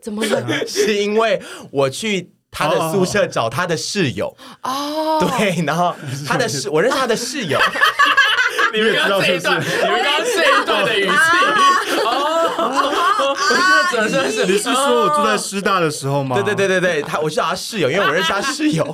[0.00, 0.46] 怎么了？
[0.66, 2.30] 是因为我去。
[2.50, 4.36] 他的宿舍找他的室友。
[4.62, 5.94] 哦，对，然后
[6.26, 7.58] 他的室， 我认识他的室友。
[8.74, 11.12] 你们刚刚这一段，你们刚刚这一段的语气。
[12.04, 12.54] 哦，
[13.30, 16.36] 我觉得真的是，你是说我住在师大的时候吗？
[16.36, 18.84] 对对对对对，他我是找他室友，因为我认识他室友。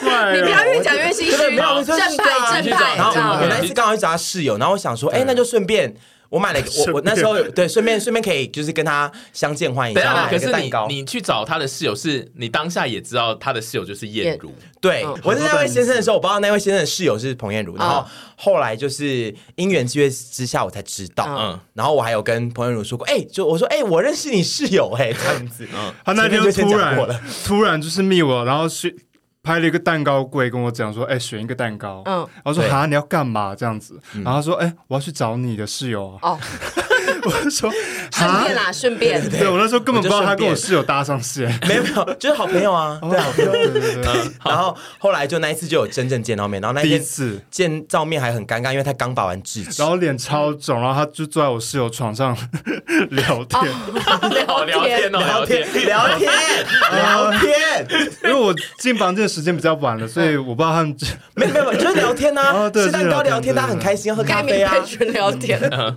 [0.00, 5.94] 怪你不要哦越讲越心虚，没有正派正派，然后我那一次刚好去找他室友，然后我想说，哎，那就顺便。
[6.28, 10.86] 我买了一个， 我我那时候对，顺便顺便可以就是跟他相见欢一下，可是你了个蛋糕。
[10.88, 15.18] 你去找他的室友是，你当下也知道他的室友就是燕如，对，嗯。
[15.24, 18.06] 我是那位先生的时候，我不知道那位先生的室友是彭燕如，然后嗯
[18.38, 21.24] 后来就是因缘机会之下，我才知道。
[21.28, 21.36] 嗯。
[21.46, 25.66] 嗯，然后我还有跟彭燕如说过，哎，就我说，哎，我认识你室友，哎，这样子。
[25.72, 28.94] 嗯，他那天就突然突然就是密我，然后去
[29.46, 36.32] 拍了一个蛋糕柜，跟我讲说：“哎、选一个蛋糕。”嗯然后说：“哈，你要干嘛？”这样子，然后他说：“哎、我要去找你的室友啊。
[36.32, 36.38] 哦，”
[37.24, 37.70] 我就说
[38.12, 39.30] ：“顺便啦，顺便。
[39.30, 41.46] 对我那时候根本不知道他跟我室友搭上线。
[41.68, 42.98] 没 有没有，就是好朋友啊。
[43.08, 44.02] 对啊，对对对对，
[44.44, 49.88] 然后后来就那一次就有真正见到面，然后那一次，见照面还很尴尬，因为他刚拔完智齿然。
[49.88, 52.36] 后脸超肿，然后他就坐在我室友床上
[53.10, 53.72] 聊天，
[54.46, 55.66] 好聊天哦，聊天。
[55.86, 56.30] 聊天，
[56.92, 57.86] 聊天，
[58.24, 60.96] 因为我进房间的时间比较晚了，所以我不知道他们
[61.34, 64.74] 没有没有，就是聊天呐，吃蛋糕聊天，大家很开心，喝咖啡啊
[65.12, 65.94] 聊天，好，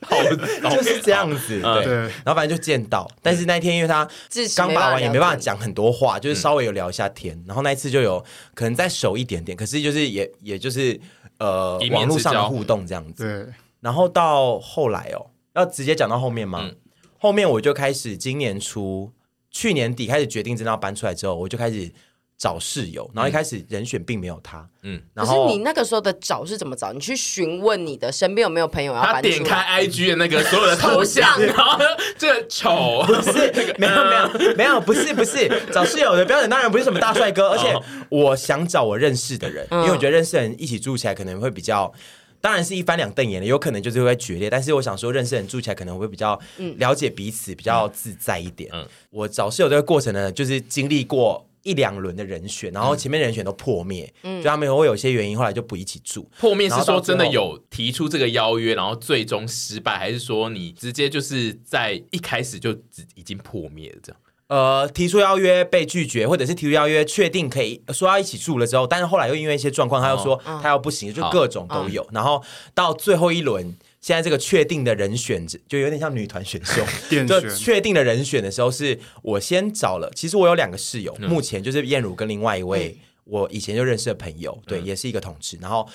[0.70, 1.60] 就是这样子。
[1.60, 4.08] 对，对然后反正就见到，但是那一天因为他
[4.56, 5.58] 刚拔完，也没办法讲。
[5.58, 7.38] 很多话，就是稍微有聊一下天。
[7.46, 10.98] 然后那一次就有可能再熟一点点，可是就是也也就是
[11.38, 13.24] 呃网络上的互动这样子。
[13.24, 16.60] 对然后到后来哦，要直接讲到后面吗？
[16.62, 16.76] 嗯
[17.22, 19.12] 后面我就开始今年初、
[19.50, 21.92] 去年底开始决定真的要搬出来之后，我就开始
[22.40, 23.08] 找室友。
[23.14, 26.92] 然后一开始人选并没有他，嗯嗯，然后可是你那个时候的找是怎么找？
[26.92, 29.34] 你去询问你的身边有没有朋友要他搬出来？
[29.34, 31.78] 点开 IG 的那个所有的头像， 然后
[32.16, 37.72] 这个丑， 不是没有没有没有，不是不是找室友的标准当然不是什么大帅哥，而且
[38.08, 41.92] 我想找我认识的人，因为我觉得认识的人一起住起来可能会比较。
[42.42, 44.48] 当然是一翻两瞪眼的，有可能就是会决裂。
[44.48, 46.40] 但是我想说，认识人住起来可能会比较
[46.78, 48.70] 了解彼此，比较自在一点。
[48.72, 56.28] 嗯我找室友这个过程呢，就是经历过一两轮的人选，然后前面人选都破灭，就他们会有一些原因，后来就不一起住。
[56.38, 62.70] 破灭是说真的有提出这个邀约，然后最终失败，还是说你直接就是在一开始就
[63.14, 64.20] 已经破灭了这样？
[64.48, 72.04] 呃，提出邀约被拒绝，或者是提出邀约确定可以说要一起住了之后，但是后来又因为一些状况，他又说他要不行，就各种都有。
[72.10, 72.42] 然后
[72.74, 76.82] 到最后一轮，现在这个确定的人选就有点像女团选秀，
[77.26, 80.10] 就确定的人选的时候，是我先找了。
[80.16, 85.58] 其实我有两个室友，目前就是燕如跟另外一位我以前就认识的朋友，对，也是一个同志。
[85.60, 85.86] 然后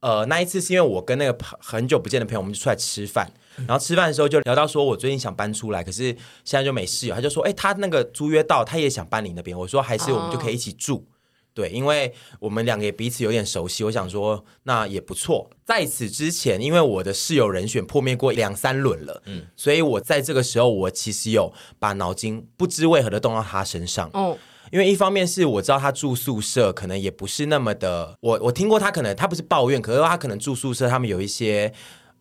[0.00, 3.30] 呃，那一次是因为我跟那个朋很久不见的朋友，我们就出来吃饭。
[3.66, 6.04] 然后吃饭的时候就聊到说，我最近想搬出来，可是
[6.42, 7.14] 现在就没室友。
[7.14, 9.56] 他就说，哎，他那个租约到，他也想搬你那边。
[9.56, 11.06] 我说，还是我们就可以一起住。
[11.54, 15.50] 对，因为我们两个也彼此有点熟悉，我想说那也不错。
[15.64, 24.36] 在此之前，因为我的室友人选破灭过两三轮了，嗯，所以我在这个时候，我其实有把脑筋不知为何的动到他身上，哦，
[24.70, 31.72] 因为一方面是我知道他住宿舍可能也不是那么的，我我听过他可能他不是抱怨，可是他可能住宿舍他们有一些。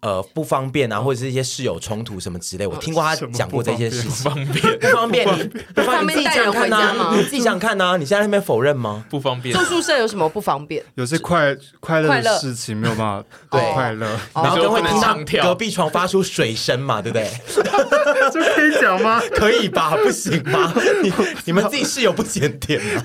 [0.02, 4.32] 呃，不方便啊，或者是一些室友冲突什么之类，我听过他讲过这些事情。
[4.32, 5.44] 方便不方便，你
[5.76, 9.06] 不方便，你自己想想看带人回家吗呐，你自己想想看呐，你现在在那边否认吗？
[9.12, 10.84] 不方便住，宿舍有什么不方便？
[10.96, 17.30] 有些快快乐的事情没有办法对快乐，然后就会听到唱跳隔壁床发出水声嘛，对不对？
[18.34, 19.22] 这可以讲吗？
[19.36, 19.96] 可以吧？
[20.04, 20.74] 不行吗？
[21.04, 21.14] 你
[21.46, 23.04] 你们自己室友不检点吗？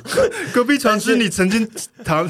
[0.55, 1.69] 隔壁床是你曾经
[2.05, 2.27] 躺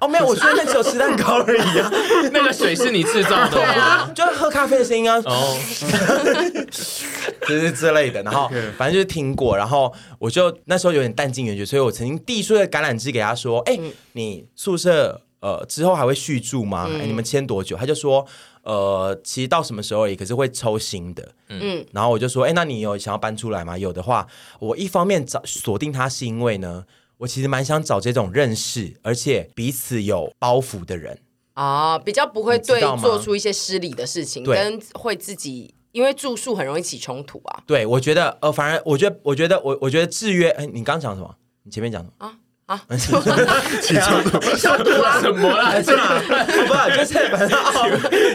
[0.00, 1.90] 哦，没有，我说那只有吃蛋糕而已啊，
[2.32, 3.72] 那个水是你制造的对吗？
[3.72, 5.58] 啊，就是喝咖啡的声音啊，哦，
[7.46, 8.22] 就是之类的。
[8.22, 13.78] 然后反正就是听过，然后我就那时候有点淡尽援绝，所以我曾经递出了橄榄枝给他说：“哎，
[14.12, 16.88] 你宿舍呃之后还会续住吗？
[17.00, 18.24] 哎，你们签多久？”他就说
[18.62, 23.76] ：“呃，其实到什么时候而已，可是会抽新的。”嗯，然后我就说：“哎，那你有想要搬出来吗？
[23.76, 24.26] 有的话，
[24.60, 26.84] 我一方面找锁定他是因为呢，
[27.20, 31.18] 我其实蛮想找这种认识而且彼此有包袱的人。
[31.52, 37.62] 啊，比较不会对做出一些失礼的事情，对跟会自己因为住宿很容易起冲突啊。
[37.66, 40.48] 对我觉得，呃，反而我觉得，我觉得，我我觉得制约。
[40.50, 41.36] 哎，你刚刚讲什么？
[41.64, 42.26] 你前面讲什么？
[42.26, 42.38] 啊
[42.70, 45.18] 啊， 起冲突，冲突啊！
[45.20, 45.82] 什么啦？
[45.82, 46.22] 是吗？
[46.22, 47.90] 不是，就是反正哦，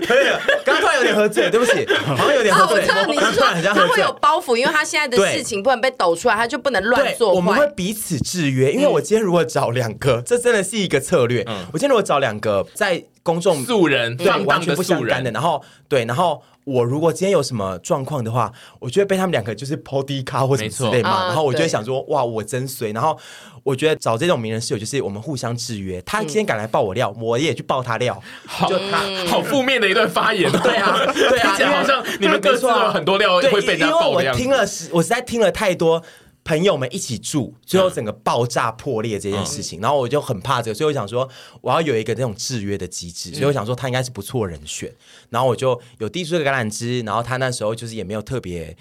[0.05, 0.39] 可以了。
[0.65, 2.81] 刚刚突然有点喝醉，对不起，好像有点啊，喝醉。
[2.81, 4.11] 我知道你是说他会有。
[4.19, 7.65] 包袱，因为他现在的事情不能被抖出来，他就不能乱，做我们会。
[7.77, 8.73] 彼此制约。
[8.73, 11.45] 因为我今天如果找两个，这真的是一个策略。
[11.71, 22.91] 我今天如果找两个在公众素人对完全不相素干的，然后对，然后我如果今天有什么状况的话，我就会被他们两个就是抛低咖或什么之类嘛，然后我就会想说，哇，我真衰。
[22.91, 23.17] 然后
[23.63, 28.19] 我觉得找这种名人室友，就是我们互相制约，他今天敢来爆我料，我也去爆他料，
[28.67, 29.05] 就他。
[29.27, 30.59] 好负面的一段发言哦。
[30.63, 36.01] 对啊，对啊，好像你们各自都有很多料会被人家因为我听了，我实在听了太多
[36.45, 41.27] 朋友们一起住，最后整个爆炸破裂这件事情，嗯、然后我就很怕这个，所以我想说
[41.59, 44.93] 我要有一个那种制约的机制，所以我想说他应该是不错人选，
[45.31, 48.77] 然后我就有递出这个橄榄枝，然后他那时候就是也没有特别，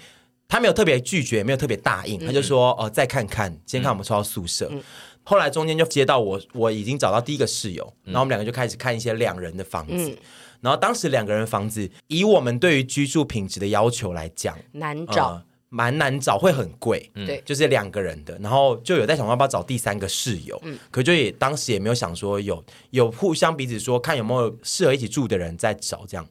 [0.47, 4.71] 他没有特别拒绝，也没有特别答应，他就说哦再看看，今天看我们抽到宿舍。
[5.23, 10.09] 后来中间就接到我，我已经找到第一个室友，然后我们两个就开始看一些两人的房子。
[10.11, 10.17] 嗯、
[10.61, 17.11] 然后当时两个人房子，以我们对于居住品质的要求来讲，难找，呃、蛮难找，会很贵。
[17.13, 20.59] 对、嗯，就是两个人的，然后就有在想要不要找第三个室友。
[20.63, 26.27] 嗯，可就也当时也没有想说有有互相彼此说看有没有适合一起住的人在找这样，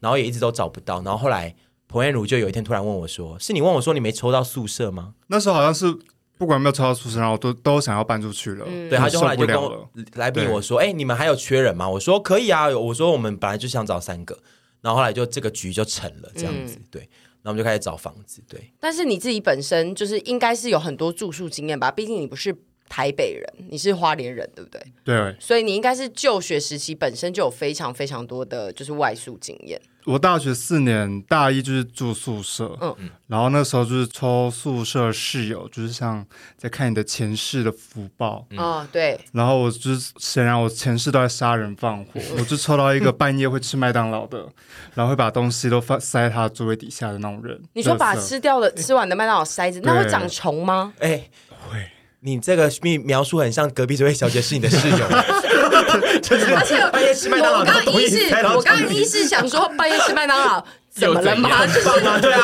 [0.00, 1.02] 然后也一直都找不到。
[1.02, 1.54] 然后后来
[1.88, 5.96] 彭彦如就有一天突然问我说：“是你问我说你没抽到宿舍吗？”那时候好像是。
[6.36, 8.66] 不管有没有抽到宿舍，然后都都想要搬出去了。
[8.68, 14.36] 嗯、对，他就后来就跟我来逼我说：“哎、欸，你们还有缺人吗？”我说：“可以啊。”我说：“我们本来就想找三个。”
[14.82, 16.74] 然后后来就这个局就成了这样子。
[16.74, 17.08] 嗯、对，
[17.44, 18.42] 然后我们就开始找房子。
[18.48, 21.90] 对，但是你自己本身就是应该是有很多住宿经验吧？
[21.90, 22.56] 毕竟你不是
[22.88, 24.82] 台北人，你是花莲人，对不对？
[25.04, 29.80] 对，所以你应该是就学时期本身就有非常非常多的就是外宿经验。
[30.06, 32.94] 我大学四年，大一就是住宿舍，嗯，
[33.26, 36.24] 然后那时候就是抽宿舍室友，就是像
[36.56, 39.18] 在看你的前世的福报，嗯，对。
[39.32, 44.46] 然后我就是显然我前世都在杀人放火， 我就抽到一个半夜会吃麦当劳的，
[44.94, 47.60] 然后会把东西都放塞在他座位底下的那种人。
[47.72, 50.92] 你说把吃掉了吃完的麦当劳塞子，那会长虫吗？
[50.98, 51.28] 哎，
[51.70, 51.88] 会。
[52.20, 52.70] 你这个
[53.04, 54.96] 描述很像隔壁这位小姐是你的室友，
[56.56, 61.66] 而且半夜吃麦当劳，我刚刚一是，我刚刚一是想说半夜吃麦当劳 怎么了吗？
[61.66, 61.82] 就是
[62.20, 62.42] 对啊，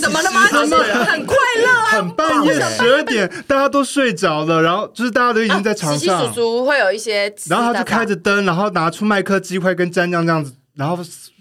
[0.00, 0.48] 怎么了吗？
[0.50, 10.98] 就是很快乐啊， 很半夜十二点大家都睡着了，然后就是大家都已经在床上，叔叔会有一些，然后他就开着灯，然后拿出麦克鸡块跟蘸酱这样子，然后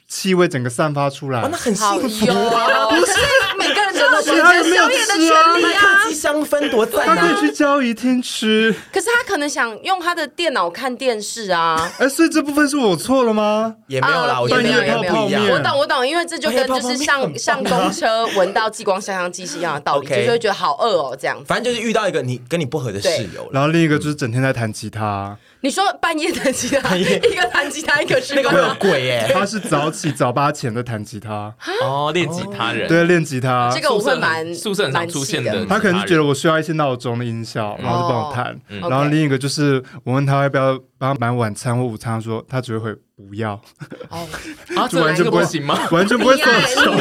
[0.08, 2.86] 气味整个散发出来，那很幸福啊！
[2.88, 3.14] 不是
[4.12, 5.28] 每个人都有选择宵夜的权
[5.60, 6.12] 利啊。
[6.14, 7.16] 香氛多赞啊！
[7.16, 11.92] 他可以去交谊厅吃，可是他可能想用他的电脑看电视啊。
[11.98, 13.76] 哎，所以这部分是我错了吗？
[13.88, 15.54] 也没有啦，我也没有，也没有。
[15.54, 21.44] 我懂，我懂，因为这就跟就是上上公车闻到激光香香机是一样的道理，就是会觉得好饿哦，这样。
[21.46, 25.36] 反正就是遇到一个你跟你不合的室友，然后另一个就是整天在弹吉他。
[25.64, 29.32] 你说半夜弹吉他，一个弹吉他，一个是那个会有鬼耶。
[29.34, 33.72] 他是早起早八前的弹吉他哦，练吉他人对，练吉他。
[33.74, 35.66] 这个我会蛮宿舍很常出现的。
[35.68, 38.60] 他可能是觉得我需要一些闹钟的音效，然后就帮我弹。
[38.82, 42.94] 然后另一个就是我问他要不要帮他买晚餐或午餐，他说他只会。
[43.16, 43.52] 不要
[44.10, 44.28] 哦，
[44.76, 45.88] 啊，这 完全不行吗？
[45.92, 46.92] 完全不会动手，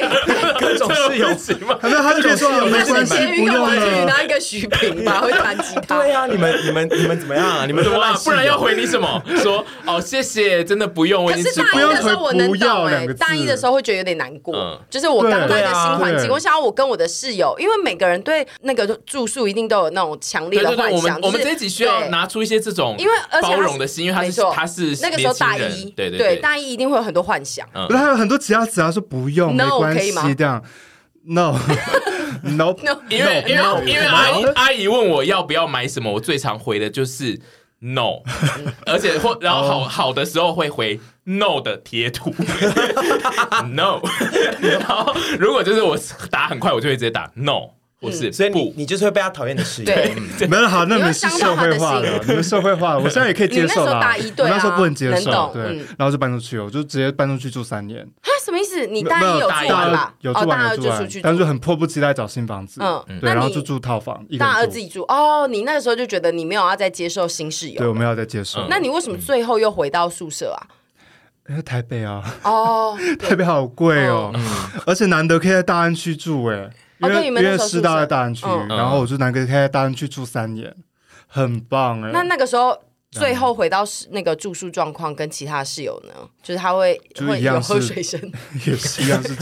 [0.58, 1.78] 各种室友行吗？
[1.84, 4.04] 那他就可以说没关系，不用了。
[4.06, 5.98] 拿一个许平吧，会弹吉他。
[6.02, 7.66] 对啊，你们你们你们怎么样啊？
[7.66, 9.22] 你们怎么不然要回你什么？
[9.42, 11.26] 说哦，谢谢，真的不用。
[11.26, 21.20] 可是大一的时候我能懂哎，大一的时候会觉得有点难过，就是我刚来的新环境，我想要我跟我的室友，因为每个人对那个住宿一定都有那种强烈的幻想。
[21.20, 25.67] 我们这一集需要拿出一些这种因为包容的心，因为他是他是那个时候大一。
[25.96, 27.66] 对对对，大一一定会有很多幻想。
[27.86, 30.62] 不是还有很多其他词啊，说不用，没关系这样。
[31.24, 32.74] No，No，
[33.10, 37.38] 因为因为因为阿姨阿姨问我要不要买什么，我最常回的就是
[37.80, 38.22] No，
[38.86, 42.34] 而且或然后好好的时候会回 No 的贴图，
[43.72, 44.00] No。
[44.60, 45.98] 然后如果就是我
[46.30, 47.72] 打很快，我就会直接打 No。
[48.00, 49.92] 不是，所以你你就是会被他讨厌的室友。
[49.92, 53.98] 对，没有好，那你们是社会化的，你们社会化的，我现在也可以接受了。
[54.38, 58.06] 我那时候不能接受，对，然后就搬出去，我就直接搬出去住三年。
[58.22, 58.86] 哈，什么意思？
[58.86, 60.14] 你大一有住完吧？
[60.20, 62.80] 有住完，有住完，但是很迫不及待找新房子。
[62.80, 64.24] 嗯，对，然后就住套房。
[64.38, 67.78] 大二自己住哦，你那个时候就觉得你没有要再接受新室友。
[67.78, 68.64] 对，我没有再接受。
[68.70, 70.62] 那你为什么最后又回到宿舍啊？
[71.48, 74.32] 因为台北啊，哦， 台北好贵哦，
[74.86, 76.70] 而且难得可以在大安区住，哎。
[77.00, 80.74] 因为因为师大在大安区，然后我就南哥开在大安区住三年，
[81.26, 82.10] 很棒哎。
[82.12, 82.76] 那那个时候
[83.10, 88.20] 最后回到那个住宿状况跟其他室友呢，就是他会会有喝水声，
[88.66, 89.34] 也是一样是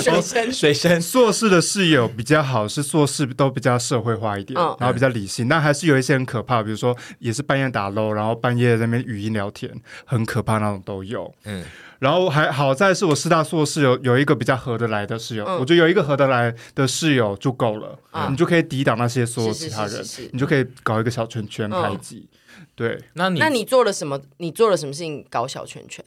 [0.00, 1.00] 水声 水声。
[1.00, 9.72] 硕士的室友比较好，是硕士都比较社会化一点，然后比较理性，但还是有一些很可怕，比如说也是半夜打 LOL，然后半夜在那边语音聊天，
[10.04, 11.32] 很可怕那种都有。
[11.44, 11.64] 嗯。
[12.04, 22.28] 然后还好在是我师大硕士有有一个比较合得来的室友，我觉得有一个合得来的室友就够了，你就可以抵挡那些所有其他人，你就可以搞一个小圈圈排挤。
[22.74, 24.20] 对，那你那你做了什么？
[24.36, 26.04] 你做了什么事情搞小圈圈？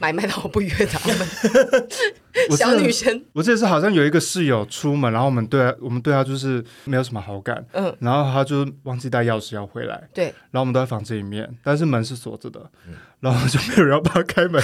[0.00, 1.28] 买麦当劳不约他们，
[2.56, 3.22] 小女生。
[3.34, 12.60] 我记得是好像有一个室友出门，然后我们对我们对他就是没有什么好感，嗯，然后他就忘记带钥匙要回来，对，然后我们都在房间里面，但是门是锁着的，
[13.20, 14.60] 然后就没有人要帮他开门。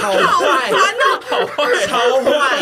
[0.00, 1.20] 好烦哦！
[1.26, 2.58] 好坏，超坏，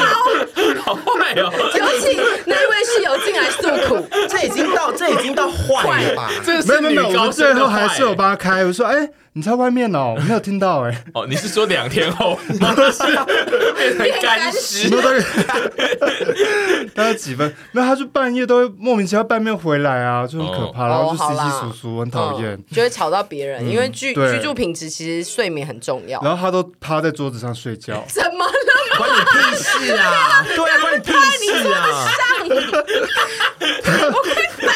[0.80, 1.50] 好坏哦！
[1.74, 2.16] 有请
[2.46, 4.06] 那位室友进来诉苦。
[4.28, 6.30] 这已经到这已经到坏了吧？
[6.44, 8.16] 这没有没有没有，我们最后还是有吧？
[8.16, 8.64] 帮他开。
[8.64, 11.04] 我说，哎，你在外面哦，我没有听到哎。
[11.14, 12.74] 哦，你是说两天后吗？
[12.76, 14.90] 变成干尸？
[16.94, 17.54] 大概几分？
[17.72, 23.66] 那他就半夜都会莫名其妙半夜回来啊，就很可怕，然后就稀稀疏疏，很讨厌，就会吵到别人。
[23.66, 26.20] 因为居居住品质其实睡眠很重要。
[26.22, 28.52] 然后他都趴在桌子上睡觉， 怎么了？
[28.98, 30.44] 关你屁事啊！
[30.54, 32.06] 对啊，关你屁事啊！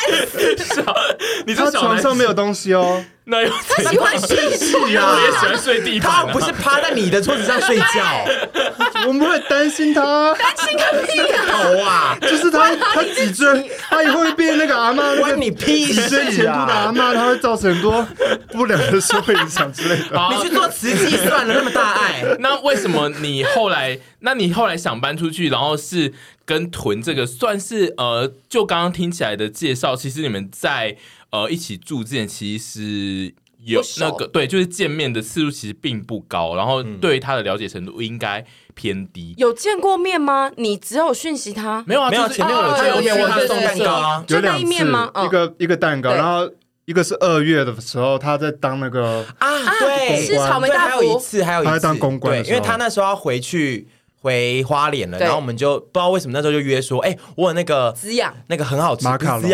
[1.47, 3.05] 你这床上没有东西哦。
[3.29, 5.11] 那又他喜欢睡地啊？
[5.19, 6.09] 我也喜欢睡地板。
[6.13, 8.25] 他不是趴在你的桌子上睡觉，
[9.05, 10.33] 我们会担心他。
[10.35, 11.45] 担心个屁啊！
[11.51, 16.05] 好啊，就是他，他脊椎，他以后会变那个阿妈，关你屁事啊！
[16.05, 18.07] 脊椎前部的阿妈，他会造成很多
[18.53, 20.29] 不良的社会影响之类的。
[20.31, 22.23] 你去做慈济算了，那么大爱。
[22.39, 23.99] 那为什么你后来？
[24.21, 26.13] 那你后来想搬出去，然后是
[26.47, 30.97] 跟屯这个算是呃，就刚刚听起来的介绍，其实你们在。
[31.31, 33.35] 呃，一起住之前其实
[33.65, 38.43] 有那个对，就是见面的次数其实并不高，然后对于他的了解程度应该
[38.75, 39.35] 偏低。
[39.37, 40.51] 有见过面吗？
[40.57, 41.85] 你只有讯息他？
[41.87, 42.29] 没有啊，没有。
[42.29, 46.49] 前面我见过面，我他送蛋糕啊，有两次，一个一个蛋糕，然后
[46.87, 49.49] 一个是二月的时候他在当那个啊，
[49.81, 50.89] 对，是草莓大福。
[50.89, 53.89] 还有一次，还有一次他在当公关，因为他那时候要回去
[54.21, 59.51] 回花莲了，然后我们就不知道为什么那时候就约说，哎，我有那个滋养，那个很好吃，马卡龙。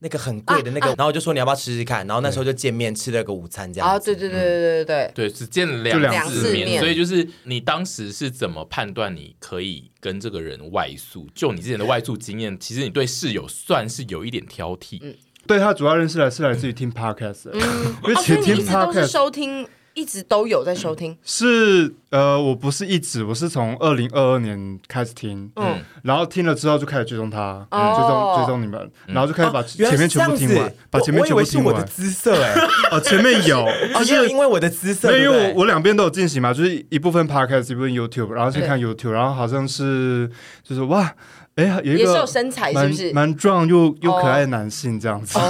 [0.00, 2.06] 那个很贵的那个，然后我就说你要不要吃吃看？
[2.06, 3.88] 然后那时候就见面吃了个午餐，这样。
[3.88, 11.26] 啊，对对对对对对对，只见了两次面，所以就是你当时是怎么判断你可以跟这个人外宿？
[11.34, 14.98] 就你之前的外宿经验，其实你对室友算是有一点挑剔。
[15.00, 15.16] 嗯，
[15.46, 17.60] 对他主要认识来是来自于听 podcast，嗯，
[18.04, 19.66] 而且 你一直都是收听。
[19.96, 31.74] 一直都有在收听，是呃，我不是一直，我是从二零二二年开始听，嗯，然后听了之后就开始追踪他，追踪追踪你们，然后就开始把前面全部听完，把前面全部听完。
[31.74, 32.54] 我的姿色哎，
[32.92, 33.66] 哦，前面有，
[33.98, 40.30] 就是因为我的姿色，因为我我两边都有进行嘛，就是一部分 podcast，一部分 YouTube，然后先看 YouTube，然后好像是
[40.62, 41.10] 就是哇，
[41.54, 43.12] 哎，有一个也是有身材，是不是？
[43.14, 45.38] 蛮壮又又可爱的男性这样子。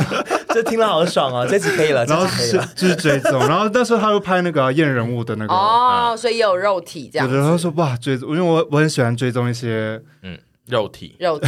[0.57, 7.33] 就听了好爽哦， 这次可以了，然后是就是追踪，然后那时候他又拍那个验人物的那个哦，所以也有肉体这样。
[7.33, 10.39] 然后说哇追踪，因为我我很喜欢追踪一些嗯。
[10.69, 11.15] 肉体。
[11.21, 11.47] 肉体，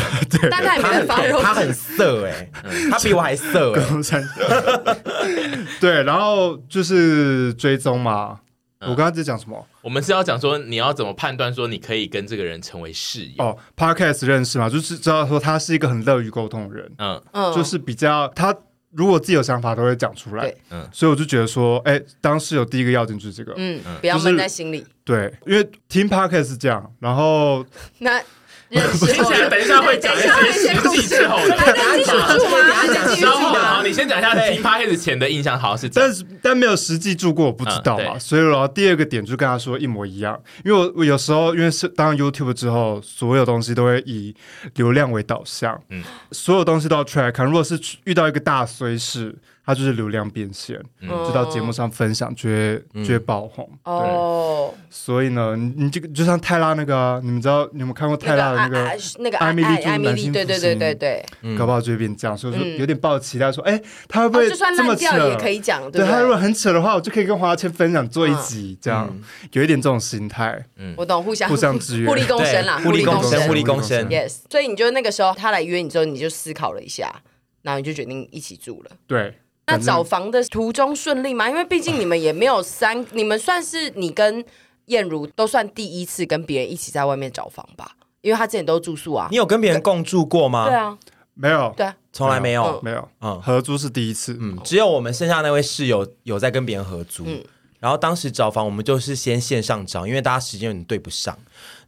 [0.48, 2.48] 但他也没发肉，他很色哎，
[2.88, 3.82] 他比我还色哎，
[5.80, 8.38] 对，然后就是追踪嘛。
[8.82, 9.66] 我刚刚在讲什么？
[9.82, 13.44] 我们是要讲说你要怎么判断说你可以跟这个人成为室友。
[13.44, 13.56] 哦。
[13.76, 17.20] Podcast 认识嘛，就是知道说他是一个很乐于沟通的人，嗯。
[17.32, 18.54] 嗯，就是比较他。
[18.92, 20.52] 如果自己有想法，都会讲出来。
[20.70, 24.86] 嗯，所以我就觉得说，哎，当时有第一个要点就是这个，嗯，不要闷在心里。
[25.04, 27.64] 对，因为听 Podcast 是这样，然后
[28.00, 28.20] 那。
[29.00, 33.30] 接下来等一下会讲一些实际之后的，等下继续住吗？
[33.30, 38.18] 然后好，你先讲一下听 Podcast 前的印象，好像是，但是但没有实际住过，我不知道嘛。
[38.18, 44.34] 所以然后第二个点就跟他说一模一样，因为我我有时候因为是当 YouTube 之后，所有东西都会以
[44.74, 46.02] 流量为导向，嗯，
[46.32, 47.42] 所有东西都要 track。
[47.44, 49.34] 如果是遇到一个大衰事。
[49.68, 53.68] 他就是流量变现，就到节目上分享，就会就会爆红。
[53.84, 59.76] 哦，所以呢，你这个就像泰拉那个，你们知道你有没有看过泰拉的那个那个艾米丽？
[59.84, 61.22] 艾米丽，对对对对对，
[61.58, 65.28] 搞不好就会变这样，所以说有点抱期待，说，哎，他会不会这么扯？
[65.28, 69.14] 也可以讲，对他如果很扯的话，我就可以跟黄嘉千分享做一集，这样
[69.52, 70.64] 有一点这种心态。
[70.76, 74.08] 嗯，我懂，互相互相支援，互利共生啦，互利共生，互利共生。
[74.08, 77.14] Yes，所以你就那个时候他来约你之后，你就思考了一下，
[77.60, 78.92] 然后你就决定一起住了。
[79.06, 79.34] 对。
[79.68, 81.48] 那找房的途中顺利吗？
[81.48, 84.44] 因为毕竟你们也没有三，你们算是你跟
[84.86, 87.92] 燕如都算第一次跟别人一起在外面找房吧？
[88.22, 89.28] 因为他之前都住宿啊。
[89.30, 90.66] 你有跟别人共住过吗？
[90.66, 90.98] 对啊，
[91.34, 97.24] 没有，对，从来没有，没有，嗯，合租是第一次，嗯，只有我们剩下那位室友有在跟别人合租。
[97.26, 97.44] 嗯，
[97.78, 101.38] 然后当时找房，我们就是先线上找，因为大家时间有点对不上。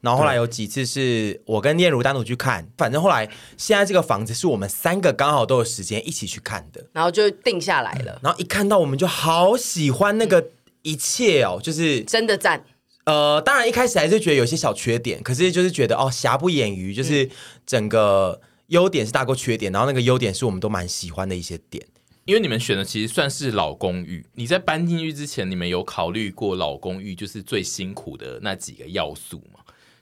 [0.00, 8.18] 然后后来有几次是我跟念如单独去看，反正后来现在这个房子是我们三个刚好都有时间一起去看的，然后就定下来了。
[8.22, 10.48] 然后一看到我们就好喜欢那个
[10.82, 12.64] 一切哦，就是真的赞。
[13.04, 17.28] 呃，当然一开始还是觉得有些小缺点，可是就是觉得哦，瑕不掩瑜，就是
[17.66, 21.84] 整个优点是大过缺点，然后那个优点是我们都蛮喜欢的一些点。
[22.26, 29.60] 因为你们选的其实算是老公寓，你在搬进去之前，你们有考虑过老公寓就是最辛苦的那几个要素吗？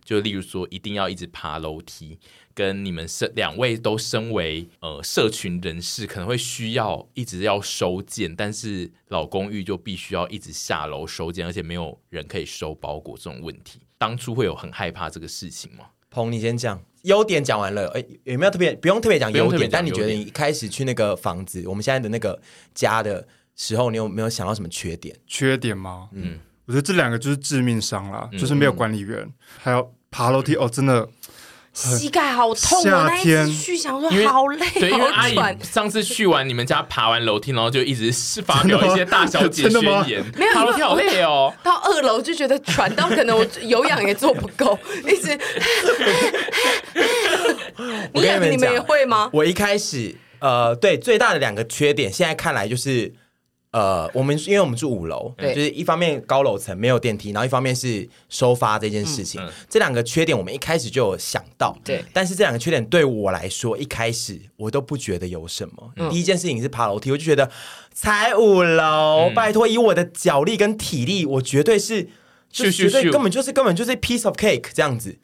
[0.09, 2.19] 就例如说，一定要一直爬楼梯，
[2.55, 13.83] 跟你们身两位都身为呃社群人士，可能会需要一直要收件，但是老公寓就必须要一直下楼收件，而且没有人可以收包裹这种问题。
[13.99, 15.85] 当初会有很害怕这个事情吗？
[16.09, 16.83] 彭，你先讲。
[17.03, 19.69] 优点讲完了，哎，有没有特别不用特别讲优点？
[19.71, 22.41] 但你觉得你一开始去那个房子，我们现在的那个
[22.75, 25.15] 家的时候，你有没有想到什么缺点？
[25.27, 26.09] 缺点吗？
[26.13, 31.09] 嗯，我觉得这两个就是致命伤啦，就是没有管理员，还有爬楼梯哦，真的。
[31.75, 41.55] 膝盖好痛，夏天去想说好累，对，因为阿姨上次去完你们家爬完楼梯，然后就一直是发表一些大小姐宣言， 没有爬楼梯好累哦。
[41.63, 45.39] 到二楼就觉得喘到可能我有氧也做不够， 一直。
[48.13, 49.31] 你你们也会吗？
[49.33, 53.15] 我一开始呃，对，最大的两个缺点，现在看来就是。
[53.79, 61.79] 呃，我们因为我们住五楼，对就是一方面高楼层没有电梯，然后一方面是收发这件事情，嗯、这两个缺点我们一开始就有想到。
[61.85, 65.93] 对，但是这两个缺点对我来说，一开始我都不觉得有什么。
[65.97, 67.49] 嗯、第一件事情是爬楼梯，我就觉得
[67.93, 72.09] 才五楼，嗯、拜托，以我的脚力跟体力，我绝对是，
[72.51, 75.17] 就绝对根本就是根本就是 piece of cake 这样子。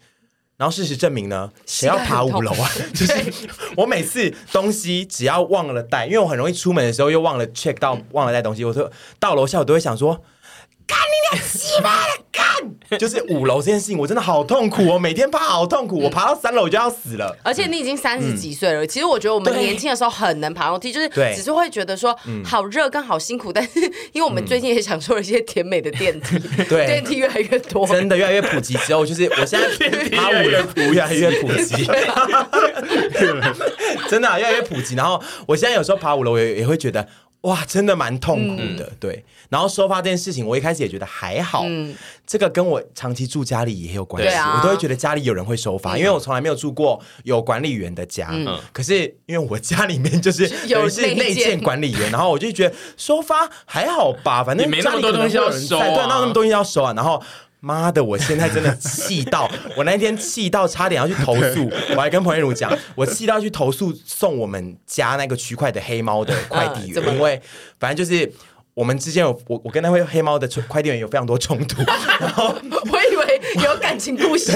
[0.57, 2.70] 然后事实证明呢，谁要爬五楼啊？
[2.94, 3.12] 就是
[3.76, 10.22] 我每次东西只要忘了带，因为我很容易出门的时候又忘了 check 到忘了带东西，我说到楼下我都会想说。
[10.87, 12.45] 干你娘鸡巴的干！
[12.99, 17.37] 就是五楼这件事情，我真的好痛苦哦，每天爬好痛苦，我爬到三楼就要死了。
[17.43, 23.80] 而且你已经三十几岁了，其实我觉得我们年轻的时候很能爬楼梯，就是只是会觉得说好热跟好辛苦，但是
[24.12, 29.66] 因为我们最近也享受了一些甜美的电梯， 对，电梯越来越多，真的越来越普及之后，就是我现在
[30.11, 31.85] 爬五楼越来越普及，
[34.09, 34.95] 真的越来越普及。
[34.95, 37.09] 然后我现在有时候爬五楼也也会觉得。
[37.45, 39.24] 哇，真的蛮痛苦的，嗯、对。
[39.49, 41.64] 然后收发这件事情，我一开始也觉得还好。
[41.66, 41.95] 嗯、
[42.26, 48.28] 这个跟我长期住家里也有关系，啊、我都会觉得家里有人会收发，嗯、因为我从来没有住过有管理员的家。
[48.32, 57.22] 嗯、可是因为我家里面就是 有是内建管理员，然后我就觉得收发还好吧，反正没那么多东西要收，啊，对，那那么多东西要收啊，然后。
[57.65, 58.05] 妈的！
[58.05, 61.71] 我现在真的气到，我那天气到差点要去投诉。
[61.97, 67.41] 我还跟彭燕如讲，我气到去投诉送我们家那个区块的黑猫的快递员，因为
[67.81, 68.31] 反正就是
[68.75, 71.83] 我们之间有我我跟那位黑猫的快递员有非常多冲突。
[72.21, 72.55] 然后
[72.93, 74.53] 我以为有感情故事，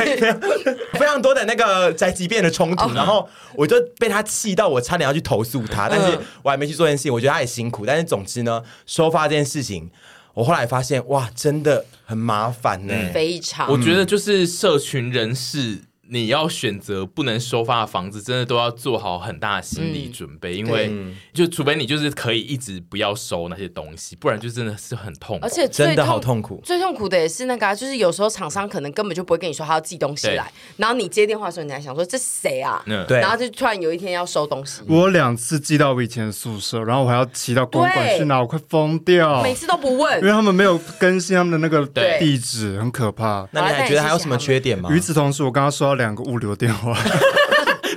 [0.93, 2.93] 非常多的那个宅急便的冲突。
[2.93, 7.13] 然后我就被他气到，我差点要去投诉他，但是我还没去做这件事情。
[7.15, 9.91] 我觉得他也辛苦，但是总之呢，收发这件事情。
[10.39, 13.11] 我后来发现，哇，真的很麻烦呢、欸。
[13.13, 15.81] 非常，我觉得就是社群人士。
[16.11, 20.91] 你要选择不能收发的房子，真的都要做好很大的心理准备，嗯、因为
[21.33, 26.61] 就除非你就是可以一直不要收那些东西，不然就真的是很痛苦，而且真的好痛苦。
[26.65, 32.83] 最痛苦的也是那个、啊，就是有时候厂商可能根本就不会跟你说他要寄东西来，然后你接电话的时候，你还想说这谁啊？
[33.07, 34.83] 对，然后就突然有一天要收东西。
[34.89, 39.43] 我两次寄到我以前的宿舍，然后我还要骑到公馆去拿，我快疯掉。
[39.43, 41.87] 每次都不问，因为他们没有更新他们的那个
[42.19, 43.47] 地址，很可怕。
[43.53, 44.89] 那你还觉得还有什么缺点吗？
[44.93, 46.97] 与此同时，我刚刚说到两个物流电话。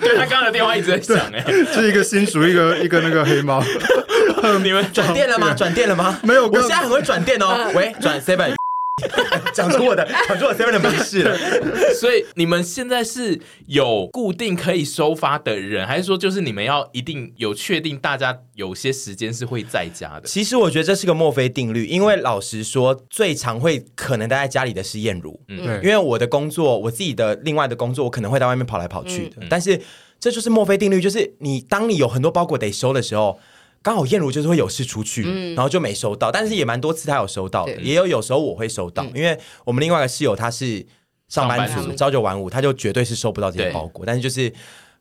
[0.01, 1.41] 对，他刚刚的电话一直在响哎，
[1.71, 3.63] 是一个新竹，一个一个那个黑猫。
[4.63, 5.53] 你们转电了吗？
[5.55, 6.19] 转电了吗？
[6.23, 7.71] 没有，我现在很会转电哦。
[7.75, 8.55] 喂，转 seven。
[9.53, 11.35] 讲出我的，讲出我 seven 的没事了。
[11.99, 20.27] 所以你们现在是有固定可以收发的人，还是说就是你们要一定有确定大家有些时间是会在家的？
[20.27, 25.39] 其实我觉得这是个墨菲定律，因为老实说，最常会可能待在家里的是燕如。
[25.47, 29.37] 嗯，因为我的工作，我自己的另外的工作，我可能会在外面跑来跑去的。
[29.37, 29.81] 嗯、但是
[30.19, 33.39] 这就是墨菲定律，就是你当你有很多包裹得收的时候。
[33.83, 40.85] 刚好燕如就是会有事出去，嗯、然后就没收到，但是也蛮多次他有收到的，也有有时候我会收到，嗯、因为我们另外一个室友他是
[41.27, 44.05] 上班族，班朝九晚五，他就绝对是收不到这些包裹。
[44.05, 44.53] 但是就是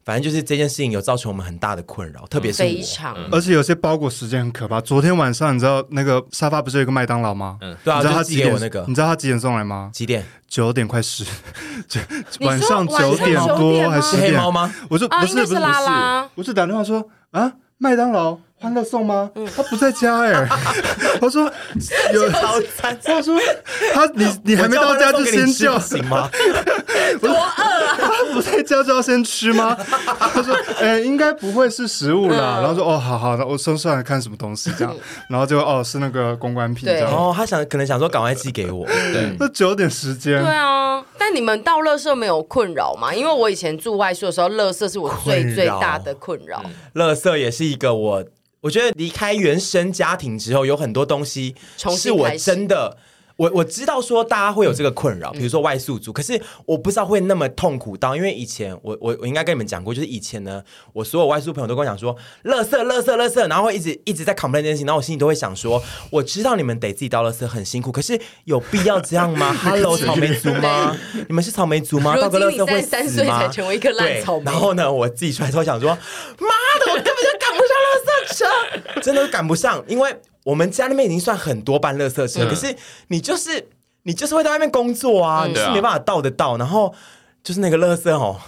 [0.03, 4.81] 反正就是这件事情有造成我们很大的困扰，特别是我，非常而且有些包裹时间很可怕。
[4.81, 7.59] 昨天晚上你知道那个沙发不是有一个麦当劳吗？
[7.61, 8.57] 嗯，对啊，你知道他几点？
[8.59, 9.91] 那个你知道他几点送来吗？
[9.93, 10.25] 几点？
[10.49, 11.23] 九点快十，
[12.41, 14.75] 晚上九点多还是黑猫吗？
[14.89, 15.61] 我说不是不是不是，
[16.37, 18.39] 我是打电话说啊，麦当劳。
[18.61, 19.31] 欢乐颂吗？
[19.57, 20.47] 他不在家哎。
[21.19, 21.51] 他说
[22.13, 22.99] 有早餐。
[23.03, 23.41] 他说
[23.95, 26.29] 他你你还没到家就先叫行吗？
[27.21, 27.97] 多饿啊！
[27.99, 29.75] 他不在家就要先吃吗？
[30.19, 32.59] 他说哎，应该不会是食物啦。
[32.61, 34.95] 然后说哦，好好的，我先上来看什么东西这样。
[35.29, 37.11] 然后就哦是那个公关品这样。
[37.11, 38.85] 哦，他想可能想说赶快寄给我。
[38.87, 40.43] 对，那九点时间。
[40.43, 43.15] 对啊，但你们到垃圾没有困扰吗？
[43.15, 46.63] 因为我以前住外宿的时候，垃圾是我最最大的困扰。
[46.95, 48.25] 垃圾也是一个我。
[48.63, 51.55] 我觉得离开原生家庭之后，有很多东西
[51.97, 52.99] 是我真的，
[53.37, 69.55] 我我知道说大家会有这个困扰，比如说外宿族，可是我不知道会那么痛苦到，因为以前我我我应该跟你们讲过，就是以前呢，我所有外宿朋友都跟我讲说，乐色乐色乐色，然后会一直一直在 complain 这件事情，然后我心里都会想说，我知道你们得自己倒乐色很辛苦，可是有必要这样吗？
[69.65, 70.95] Hello，草莓族吗？
[71.27, 72.15] 你们是草莓族吗？
[72.21, 73.41] 倒个乐色会死吗？
[73.41, 74.45] 才成为一个烂草莓。
[74.45, 75.97] 然后呢，我自己出来之后想说，妈
[76.85, 77.50] 的，我根本就赶不上
[77.81, 80.21] 垃圾车，真的赶不上，因为。
[80.43, 82.75] 我们家那边已经算很多班垃圾车，嗯、可是
[83.09, 83.69] 你就是
[84.05, 86.95] 你就是会在外面工作啊，嗯、你是没办法到得到，然后
[87.45, 88.41] 就是那个垃圾哦。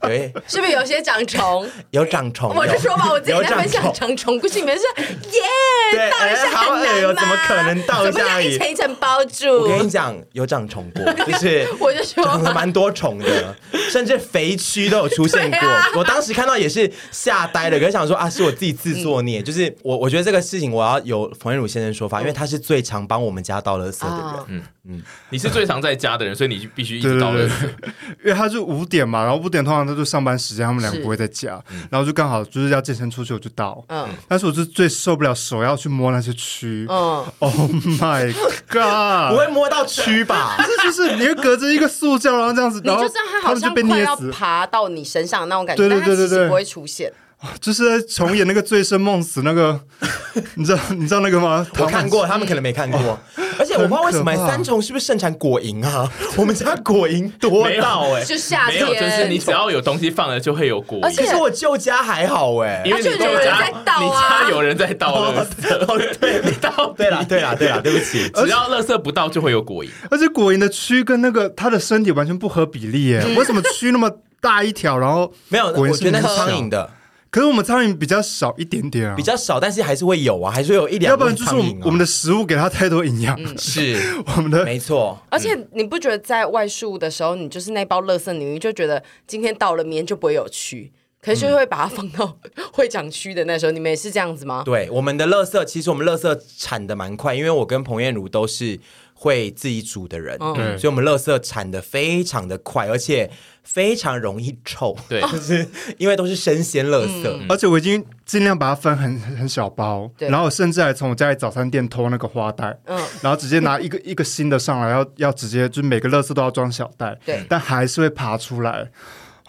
[0.00, 1.68] 对，是不是有些长虫？
[1.90, 7.20] 有长虫，我就说吧，我自己在分享长虫故事，你们是耶，倒一下很难吗？
[7.20, 8.40] 怎么可能倒一下？
[8.40, 9.62] 一层一层包住。
[9.62, 13.54] 我跟你讲，有长虫过， 就是我就说长了蛮多虫的，
[13.90, 15.60] 甚至肥蛆都有出现过。
[15.96, 19.42] 我当时看到也是吓呆了，可是想说啊，是我自己自作孽。
[19.42, 24.62] 就是我，我觉得这个事情我要有冯彦儒先生说法，因为他是最常帮我们家倒垃圾的人。
[24.90, 27.68] 嗯嗯，你是最常在家的人，所以你必须一直倒垃圾。
[28.24, 29.86] 因为他是五点嘛，然后五点通常。
[29.86, 31.60] 他就上班时间，他们两个不会在家，
[31.90, 33.82] 然后就刚好就是要健身出去，我就到。
[33.88, 36.86] 嗯，但是我是最受不了手要去摸那些蛆。
[36.88, 37.54] 嗯，Oh
[37.98, 38.32] my
[38.68, 40.56] god，不会摸到蛆吧？
[40.58, 47.12] 不是，就是你会隔着一个塑胶，然后这样子，然后你就这样，它好像快要爬到你身上那种感觉，对对对对对，不会出现。
[47.60, 49.80] 就是在重演那个醉生梦死那个，
[50.56, 51.66] 你知道你知道那个吗？
[51.78, 53.18] 我看过，他们可能没看过。
[53.58, 56.10] 而且我不知道为什么三重是不是盛产果蝇啊？
[56.36, 61.04] 我们家果蝇多到哎，就夏天，就是你只要有东西放了就会有果蝇。
[61.04, 66.18] 而且我舅家还好哎，因为你舅家你家有人在倒垃圾。
[66.18, 69.90] 对，你倒对了对了对了，对不起，只要垃圾不倒就会有果蝇。
[70.10, 74.10] 而且果蝇的蛆跟那个它的身体完全不合比例哎，为什么蛆那么
[74.40, 75.66] 大一条，然后没有？
[75.72, 76.90] 我觉得那是苍蝇的。
[77.30, 81.12] 可是我们苍蝇比较少一点点啊，比较少，但是还是会有啊，还是会有一两。
[81.12, 85.16] 要不然就是我们我们的食物给它太多营养，嗯、 是我们的没错。
[85.30, 90.90] 而且你不觉得在外宿的时候，你就是那包垃圾，你就觉得今天到了，明天就不会有蛆，
[91.22, 92.36] 可是就会把它放到
[92.74, 93.70] 会长蛆的那时候。
[93.70, 94.62] 你们也是这样子吗？
[94.64, 98.80] 对，我们的垃圾其实我们垃圾产的蛮快，因为我跟彭彦儒都是
[99.20, 103.30] 会自己煮的人，嗯、所以我们垃圾产的非常的快，而且。
[103.62, 105.64] 非常容易臭，对， 就是
[105.98, 110.28] 因为都是生鲜垃圾，嗯、而且我已经尽量把它分很很小包，对。
[110.30, 118.90] 然后甚至还从我家里早餐店偷那个花袋，嗯，然后直接拿一个 一个新的上来，要要直接就每个垃圾都要装小袋，对，但还是会爬出来，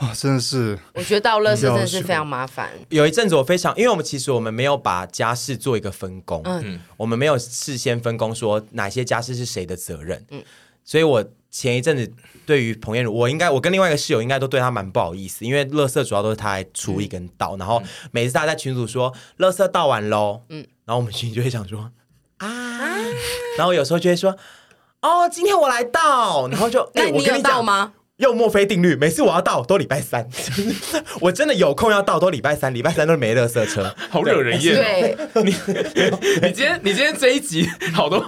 [0.02, 2.72] 啊、哦，真的是，我觉得倒垃圾真的是非常麻烦。
[2.89, 10.43] 有一阵子我非常，因为我们其实我们没有把家事做一个分工，嗯，我们没有事先分工说哪些家事是谁的责任，嗯，
[10.84, 11.24] 所以我。
[11.54, 12.10] 前一阵子，
[12.45, 21.91] 对于彭燕如，我应该我跟另外一个室友应该都对他蛮不好意思，因为垃圾主要都是他来处理跟倒，嗯、然后每次大家在群组说垃圾倒完喽，嗯，然后我们群里就会想说
[22.38, 22.47] 啊，
[23.58, 24.34] 然后有时候就会说
[25.02, 27.91] 哦，今天我来倒，然后就 那你有倒吗？
[28.22, 30.28] 又墨菲定律，每次我要到都礼拜三，
[31.19, 34.76] 我真的有空要到都礼拜三，礼拜三都没乐色车， 好惹人厌。
[34.76, 35.55] 对，你
[36.43, 38.24] 你今天你今天这一集好多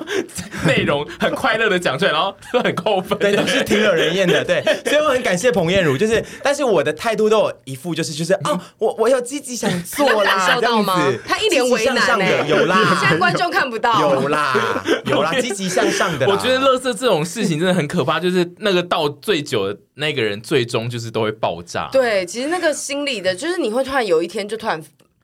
[0.65, 4.43] 内容很快乐的讲出来，然后都很扣分，对，都是挺惹人厌的。
[4.43, 11.07] 对，所以我很感谢彭彦儒，就是，但是我的态度都有一副就是就是啊，我我有积极想做啦，感受到吗？
[11.27, 16.27] 他一脸为难呢，有啦，现在观众看不到，有啦，有啦，积极向上的。
[16.27, 19.77] 我觉得乐色这种事情真的很可怕，就是那个到最久的。
[19.95, 21.89] 那个人最终就是都会爆炸。
[21.91, 24.81] 对，其实那个心理的，就是你会突然有一天就突然，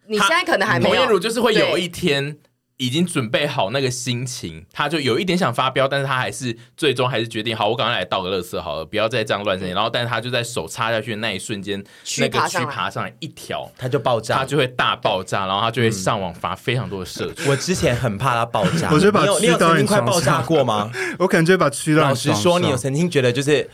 [0.07, 0.95] 你现在可能还没有。
[0.95, 2.37] 彭彦儒就是会有一天
[2.77, 9.69] 已经准备好那个心情，他就有一点想发飙，但是他还是最终还是决定，好，我赶快来倒个垃圾好了，不要再这样乱扔。
[9.73, 11.83] 然后，但是他就在手插下去的那一瞬间，
[12.19, 17.47] 那个蛆爬上来一条，他就爆炸，他就会大爆炸，然后他就会上网发非常多的社群。
[17.51, 20.89] 我之前很怕他爆炸，我觉得把你有曾经快爆炸过吗？
[21.19, 23.69] 我可能就会把蛆老实说，你有曾经觉得就是。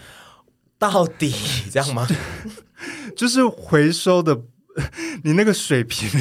[0.78, 1.34] 到底
[1.72, 2.08] 这样吗？
[3.16, 4.38] 就是回收的，
[5.24, 6.10] 你那个水平，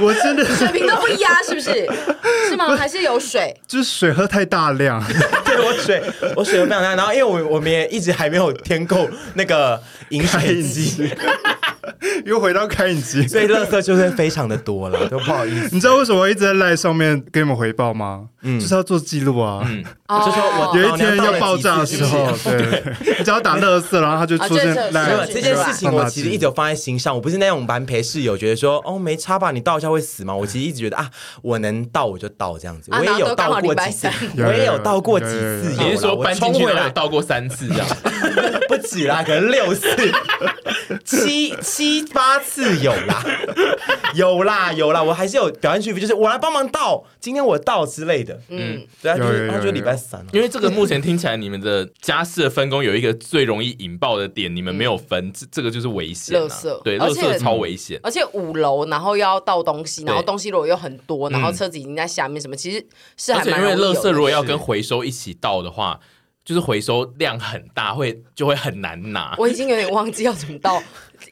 [0.00, 1.88] 我真的水平都不压，是不是？
[2.48, 2.74] 是吗？
[2.76, 3.54] 还是有水？
[3.68, 5.02] 就是水喝太大量，
[5.44, 6.02] 对我水
[6.34, 11.08] 我水喝非常大，然后因为我我们也一直还没有添购那个饮水机。
[12.24, 15.68] 又回到开影机，所以垃圾就是非常的多了， 都不好意思。
[15.72, 18.26] 你知道为什么我一直在赖上面给你们回报吗？
[18.42, 19.62] 嗯，就是要做记录啊。
[19.66, 22.82] 嗯，就说我有一天要爆炸的时候，对，
[23.18, 25.26] 你只要打乐色，然后他就出现赖。
[25.26, 30.34] 这件事情我其实一直有放在心上，我不是那种蛮陪室友，觉得说哦没差吧，你倒一下会死吗？
[30.34, 31.10] 我其实一直觉得啊，
[31.42, 32.90] 我能倒我就倒这样子。
[32.92, 35.74] 我也有倒过几次，我也有倒过几次。
[35.78, 37.86] 你是说搬进去了倒过三次这样？
[38.68, 39.88] 不止啦，可能六次、
[41.04, 43.24] 七七八次有啦，
[44.14, 48.40] 有啦有啦，我还是有表现出一副就是我来帮忙倒，今天我倒之类的。
[48.48, 58.00] 嗯，对啊，就礼拜三，因为这个目前听起来你们的家事的分工有一个最容易引爆的点，你们没有分，这这个就是危险啊，垃圾对，垃圾超危险。
[58.02, 62.84] 而且五楼，然后要倒东西，然后对东西如果又很多，然后车子已经在下面，什么其实
[63.16, 66.00] 是还而且因为蛮容易有的垃圾如果要跟回收一起倒的话，
[66.44, 69.34] 就是回收量很大，会就会很难拿。
[69.38, 70.82] 我已经有点忘记要怎么倒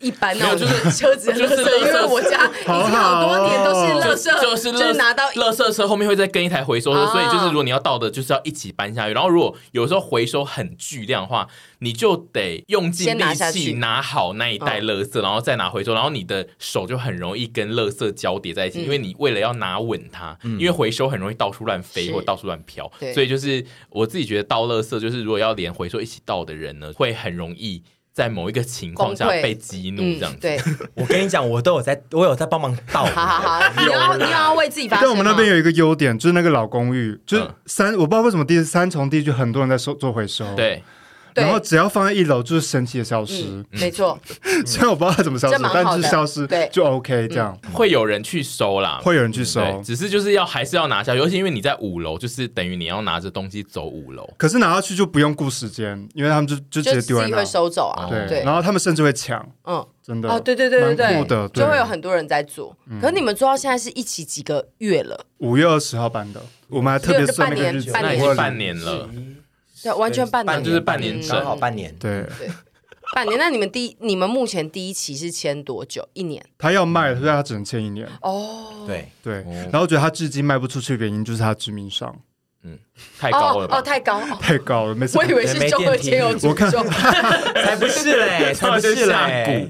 [0.00, 7.12] 一般那种就是车子的垃圾，就是垃圾因为我家已经好多年都是垃圾，就是就是拿到垃圾车后面会再跟一台回收车，啊。
[7.12, 9.14] 所以就是如果你要倒的，就是要一起搬下去。
[9.14, 11.48] 然后如果有时候回收很巨量的话，
[11.80, 13.22] 你就得用尽力
[13.52, 18.84] 气拿好那一袋垃圾，然后再拿回收，然后你的手就很容易跟垃圾交叠在一起，嗯。
[18.84, 27.82] 因为你为了要拿稳它，因为回收很容易到处乱飞或到处乱飘，所以就是我自己觉得倒垃圾，就是如果要连回收一起倒的人呢，会很容易。
[28.18, 30.38] 在某一个情况下被激怒，这样子。
[30.38, 30.60] 嗯、对，
[30.94, 33.04] 我跟你讲，我都有在，我有在帮忙倒。
[33.04, 35.04] 好好好，你要你要为自己发声。
[35.04, 40.52] 但我们那边有一个优点，就是那个老公寓，就是三，我不知道为什么第三重地区很多人在收做回收。
[40.56, 40.82] 对。
[41.34, 43.44] 然后只要放在一楼，就是神奇的消失。
[43.44, 44.18] 嗯、没错，
[44.66, 47.58] 虽然我不知道它怎么消失，但是消失就 OK 这样。
[47.72, 54.28] 会有人去收啦，会有人去收，只是就是要还是要拿下，尤其因为你在五楼，就是等于你要拿着东西走五楼。
[54.36, 58.08] 可是拿下去就不用顾时间，因为他们就就直接丢在那，会收走啊。
[58.28, 62.76] 对，然后他们甚至会抢，嗯，真的哦，对对对对就会有很多人在做。
[63.00, 65.24] 可是你们做到现在是一起几个月了？
[65.38, 69.08] 五月二十号办的，我们还特别算那个日子，那已经半年了。
[69.82, 71.94] 对，完全半年，就是半年，刚好半年。
[71.98, 72.48] 对对，
[73.14, 73.38] 半年。
[73.38, 76.08] 那你们第你们目前第一期是签多久？
[76.12, 76.44] 一年？
[76.58, 78.08] 他要卖，所以他只能签一年。
[78.22, 79.44] 哦，对对。
[79.72, 82.14] 然后觉得他至今卖不出去的原因就是他致命伤，
[82.68, 82.78] 嗯，
[83.18, 84.94] 太高了哦，太高，太高了。
[84.94, 86.84] 没事，我以为是中二签有诅咒，
[87.62, 89.68] 才不是嘞， 才不是嘞。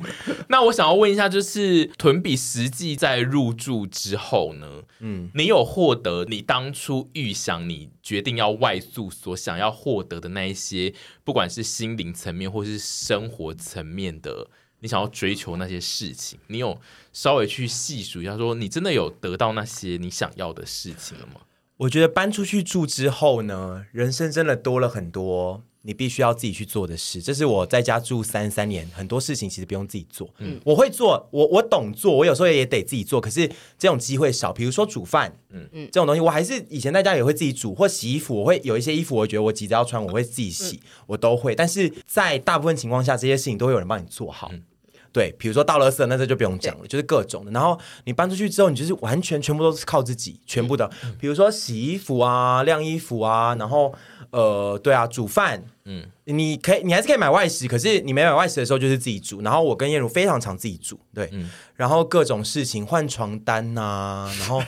[0.49, 4.67] 那我想要问一下，就是屯比实际在入住之后呢？
[5.01, 10.93] 嗯，你有获得你当初预想你决定要外宿所想要获得的那一些，
[11.23, 14.49] 不管是心灵层面或是生活层面的，
[14.81, 16.81] 你想要追求那些事情，你有
[17.13, 21.35] 稍微去细数一下，说你真的有得到那些你想要的事情了吗？
[21.79, 25.65] 我觉得搬出去住之后呢，人生真的多了很多。
[25.83, 30.29] 你必须要自己去做的事，这是我在家住三三年，很多事情其实不用自己做。
[30.39, 33.49] 嗯，我会做，我我懂做，我有时候也得自己做，可是
[33.79, 34.53] 这种机会少。
[34.53, 41.55] 比如说煮饭，嗯嗯，这种东西我还是以前在家也会自己煮，或洗衣服，我会有一些衣服，我觉得我急着要穿，我会自己洗，嗯、我都会。
[41.55, 44.51] 但是在大部分情况下，这些事情都会有人帮你做好。
[44.53, 44.65] 嗯、
[45.13, 47.51] 对，比如说倒垃圾，那这就不用讲了，就是各种的。
[47.51, 50.91] 然后你搬出去之后，你就是完全全部都是靠自己，全部的，
[51.21, 53.95] 比如说洗衣服啊、晾衣服啊，然后。
[54.31, 59.41] 呃，对啊，煮饭，嗯，你可以，你还是可以买外食，可是你没买外食的时候就是自己煮。
[59.41, 64.63] 然后我跟燕如非常常自己煮，对，嗯、然后各种事情换床单呐、啊，然后。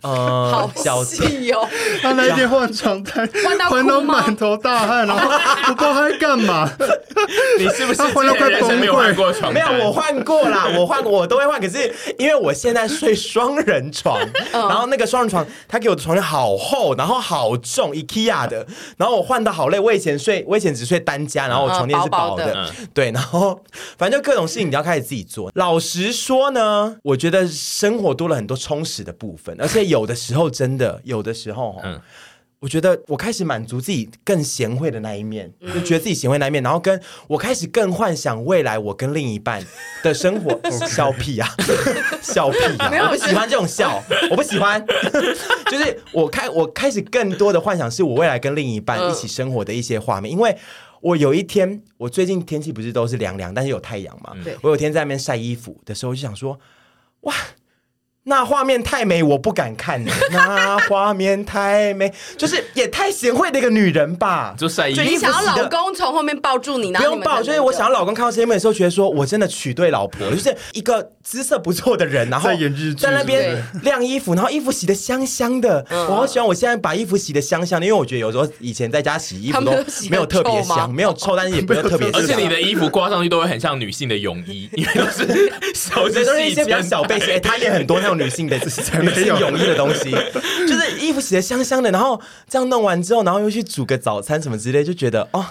[0.00, 1.68] 呃，好细哦！
[2.00, 3.28] 他那天换床单，
[3.68, 6.70] 换到满头大汗，然后我不知道他在干嘛。
[7.58, 9.50] 你是不是换到快崩溃？
[9.50, 11.60] 没有，我换过啦，我换过，我都会换。
[11.60, 14.16] 可是因为我现在睡双人床，
[14.52, 18.64] 然后那个双人床，他给我的床垫好厚，然后好重，IKEA 的。
[18.96, 19.80] 然后我换的好累。
[19.80, 22.70] 我以前睡，我以前只睡单间，然后我床垫是薄的。
[22.94, 23.60] 对，然后
[23.98, 25.50] 反正就各种事情你要开始自己做。
[25.54, 29.87] 老实说呢，我觉得生活多了很多充实的部分，而且。
[29.88, 32.00] 有的时候真的，有的时候，嗯，
[32.60, 39.64] 我觉得我开始满足自己更贤惠的那一面，嗯、就觉得自己贤惠那一面，然后跟我开始更幻想未来我跟另一半
[40.02, 40.58] 的生活。
[40.88, 41.48] 笑屁啊，
[42.20, 42.90] 笑屁啊！
[42.90, 44.84] 没有，我不喜欢这种笑， 我不喜欢。
[45.70, 50.30] 就是我开我开始更多的幻想，是我未来跟另一半一起生活的一些画面。
[50.30, 50.56] 嗯、因为
[51.00, 54.32] 我有一天，我最近天气不是都是凉凉，但是有太阳嘛。
[54.34, 56.58] 嗯、我有天在那边晒衣服的时候，就想说，
[57.20, 57.32] 哇。
[58.28, 60.04] 那画面太美，我不敢看。
[60.30, 64.54] 那画面太美，就是也太贤惠的一个女人吧？
[64.58, 67.42] 就晒衣服，你想要老公从后面抱住你，不用抱。
[67.42, 72.50] 就是我想要老公看到这一幕的时候，觉得说我真的娶对老婆， 就是一个姿色不错的人，然后
[72.98, 75.84] 在那边晾衣服，然后衣服洗的香香的。
[75.90, 79.72] 我好喜欢我现在把衣服洗的香香的，因为我觉得有时候以前在家洗衣服都
[80.10, 82.20] 没有特别香，没有臭，但是也 不会特别香。
[82.20, 87.40] 而且你的衣服挂上去都会很像女性的泳衣，因为都是小，都是一些比较小背心。
[87.42, 88.17] 她也很多那种。
[88.18, 90.10] 女性的女性 泳衣的东西，
[90.66, 95.44] 就是衣服洗的香香的，然后这样弄完之后，然后又去煮个早餐什么之类，就觉得哦，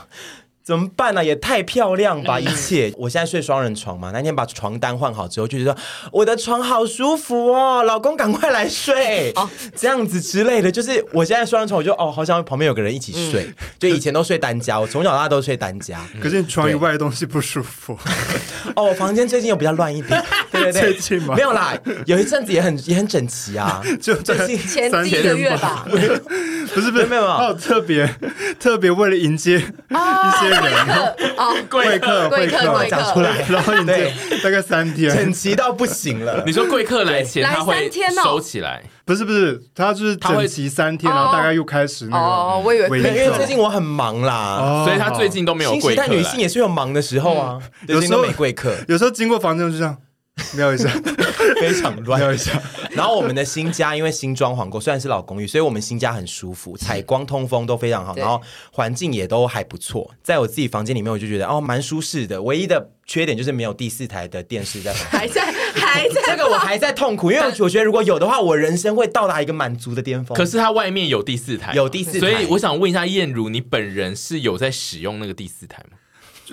[0.63, 1.23] 怎么办呢、啊？
[1.23, 2.37] 也太漂亮吧！
[2.37, 4.11] 一切，我现在睡双人床嘛。
[4.13, 5.75] 那天把床单换好之后，就觉得
[6.11, 10.69] 我的床好舒服哦，老公赶快来睡，哦、这样子之类的。
[10.69, 13.45] 就是我现在双人床，我就哦，好想旁边有个人一起睡。
[13.45, 16.01] 嗯、就以前都睡单家，我从小到大都睡单家。
[16.21, 17.97] 可是你床以外的东西不舒服。
[18.75, 20.21] 哦，我房间最近又比较乱一点。
[20.63, 21.35] 对对对，最近吗？
[21.35, 21.73] 没有啦，
[22.05, 23.81] 有一阵子也很也很整齐啊。
[24.01, 25.85] 就最近前几个月吧。
[25.89, 28.07] 不是不是，没有没有，特别
[28.59, 30.57] 特别为了迎接一些。
[30.57, 34.11] 贵客哦，贵客，贵客，讲出来，然后你对，
[34.43, 36.43] 大概三天，整齐到不行了。
[36.45, 37.89] 你说贵客来前他会
[38.23, 42.23] 收起来，不是不是，他就是整齐三天，然后大概又开始那个。
[42.23, 46.03] 哦，我以为，因为最近我很忙啦，所以他最近都没有贵客。
[46.05, 49.95] 但女性也是有忙的时候啊，有时候没贵客，有时候经过房间就这样。
[50.55, 50.89] 瞄一下，
[51.59, 52.19] 非常乱。
[52.19, 52.61] 瞄一下，
[52.91, 60.09] 然后我们的新家因为新装潢过，虽然是老公寓，所以我们新家很舒服，采光、通风都非常好，然后环境也都还不错。
[60.23, 62.41] 在我自己房间里面，我就觉得哦，蛮舒适的。
[62.43, 65.41] 唯一的缺点就是没有第四台的电视在还在
[65.73, 66.21] 还在。
[66.27, 70.37] 这个我还在痛苦，因为我觉得如果有的话，我人生会到达一个满足的巅峰。
[70.37, 75.96] 可是它外面有第四台，有第四台，所以我想问一下燕如，你本人是有在使用那个第四台吗？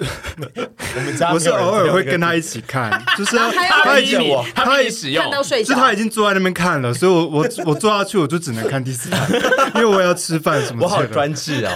[0.97, 4.19] 我们家我是偶尔会跟他一起看， 就是他已经
[4.55, 5.25] 他已经使用，
[5.65, 9.27] 是他已经坐在那边看了，所以我我我坐下去我就只能看第四台，
[9.77, 10.85] 因为我要吃饭什么。
[10.85, 11.73] 我好专制啊！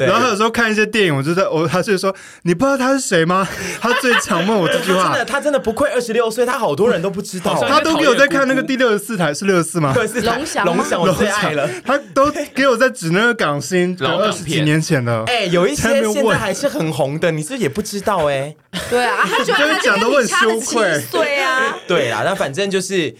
[0.00, 3.46] 然后他有时候看一些电影，我就在我他就说，你不知道他是谁吗？
[3.80, 5.04] 他最常问我这句话。
[5.04, 9.94] 真的，他真的不愧二十六岁，他好多人都不知道， 他都给我在看那个第六十四台是六十四吗？
[10.22, 15.22] 龙翔，龙翔我最爱了，他都给我在指那个港星，二十几年前的。
[15.26, 18.54] 哎，有一些现在还是很红的，你是也不知道哎。
[18.90, 21.02] 对啊，他觉得讲的我很羞愧。
[21.10, 23.14] 对啊，对啊，那反正就是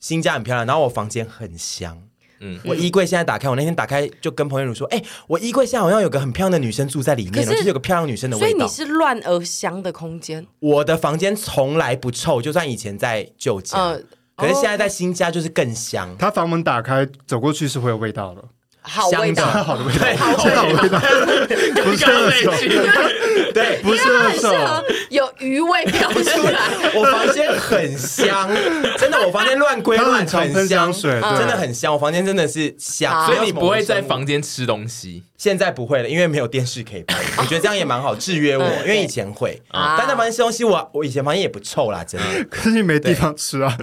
[0.00, 1.98] 新家很漂亮，然后我房间很香。
[2.40, 8.58] 嗯，我衣柜现在打开，我那天打开就跟朋友说，哎，我衣柜现在好像有个很漂亮的女生住在里面，就是有个漂亮女生的味道。
[8.58, 10.46] 所以你是乱而香的空间。
[10.58, 13.98] 我的房间从来不臭，就算以前在旧家，
[14.36, 16.14] 可是现在在新家就是更香。
[16.18, 18.44] 他房门打开，走过去是会有味道的。
[18.88, 21.00] 好味道，好的味道，对，好味道，
[21.82, 22.52] 不是恶臭，
[23.52, 26.60] 对，不是恶臭，有鱼味飘出来。
[26.94, 28.48] 我房间很香，
[28.96, 31.92] 真的，我房间乱归乱，很香水，真的很香。
[31.92, 35.24] 我房间真的是香，所以你不会在房间吃东西。
[35.36, 37.16] 现在不会了，因为没有电视可以拍。
[37.36, 42.26] 我觉得这样也蛮好，制约我，因为以前会，但在房间吃东西，我我以前房间也不臭啦，真的。
[42.48, 43.76] 可是你没地方吃啊。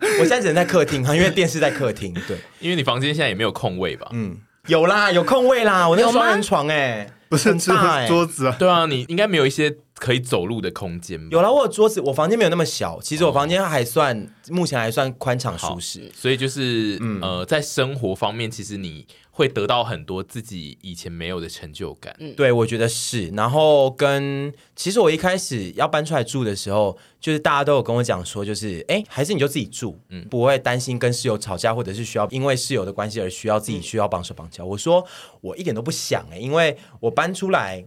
[0.18, 2.12] 我现在只能在客厅哈， 因为电视在客厅。
[2.26, 4.08] 对，因为你房间现在也没有空位吧？
[4.12, 4.36] 嗯，
[4.66, 5.88] 有啦，有空位啦。
[5.88, 8.56] 我那个双人床哎，不是大桌子啊。
[8.58, 11.28] 对啊，你应该没有一些可以走路的空间吧？
[11.30, 13.00] 有啦，我有桌子，我房间没有那么小。
[13.02, 16.10] 其实我房间还算，目前还算宽敞舒适。
[16.14, 19.06] 所以就是，呃，在生活方面，其实你。
[19.40, 23.28] 会得到很多自己以前没有的成就感，嗯，对，我觉得是。
[23.28, 34.62] 然后跟其实我一开始要搬出来住的时候，就是大家都有跟我讲说，就是哎，还是你就自己住，嗯，不会担心跟室友吵架，或者是需要因为室友的关系而需要自己需要绑手绑脚。
[34.62, 35.06] 嗯，我说
[35.40, 37.86] 我一点都不想哎，因为我搬出来，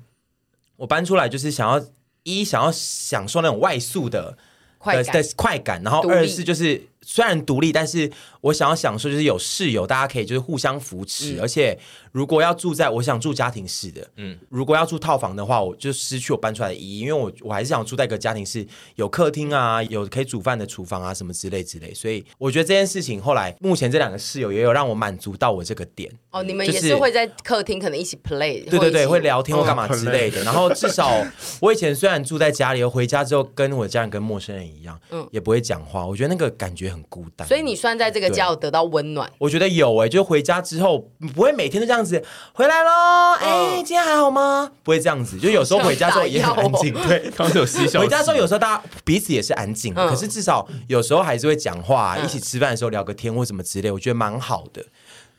[0.77, 1.85] 我搬出来就是想要
[2.23, 4.35] 一想要享受那种外宿的
[4.79, 6.87] 快感的快感，然后二是就是。
[7.05, 8.09] 虽然独立，但是
[8.41, 11.35] 我想要享受就是有室友，大家可以就是互相扶持。
[11.35, 11.77] 嗯、而且
[12.11, 21.93] 如果要住在，我想住家庭式的，嗯，如果要住套房的话，我就失去我搬出来的意义，因为我我还是想住在一个家庭式，有客厅啊，有可以煮饭的厨房啊，什么之类之类。
[21.93, 26.09] 所以我觉得这件事情后来目前这两个室友也有让我满足到我这个点。
[26.31, 30.41] 哦，你们也是会在客厅可能一起 play，对对对，会聊天或干嘛之类的。
[30.45, 31.21] 然后至少
[31.59, 36.05] 我以前虽然住在家里，回家之后跟我家人跟陌生人一样，嗯，也不会讲话。
[36.05, 36.92] 我觉得那个感觉。
[36.93, 39.29] 很孤单，所以你算在这个家有得到温暖。
[39.39, 40.99] 我觉得有哎、欸，就回家之后
[41.33, 42.23] 不会每天都这样子
[42.53, 43.33] 回来喽。
[43.39, 44.71] 哎、欸，今天还好吗？
[44.83, 46.93] 不会这样子，就有时候回家之后也很安静。
[46.93, 47.99] 对，刚刚有嬉笑。
[47.99, 54.85] 回家之后有时候大家彼此也是安静，嗯、可是至少有时候还是会讲话，嗯、一起吃饭的时候聊个天或什么之类，我觉得蛮好的。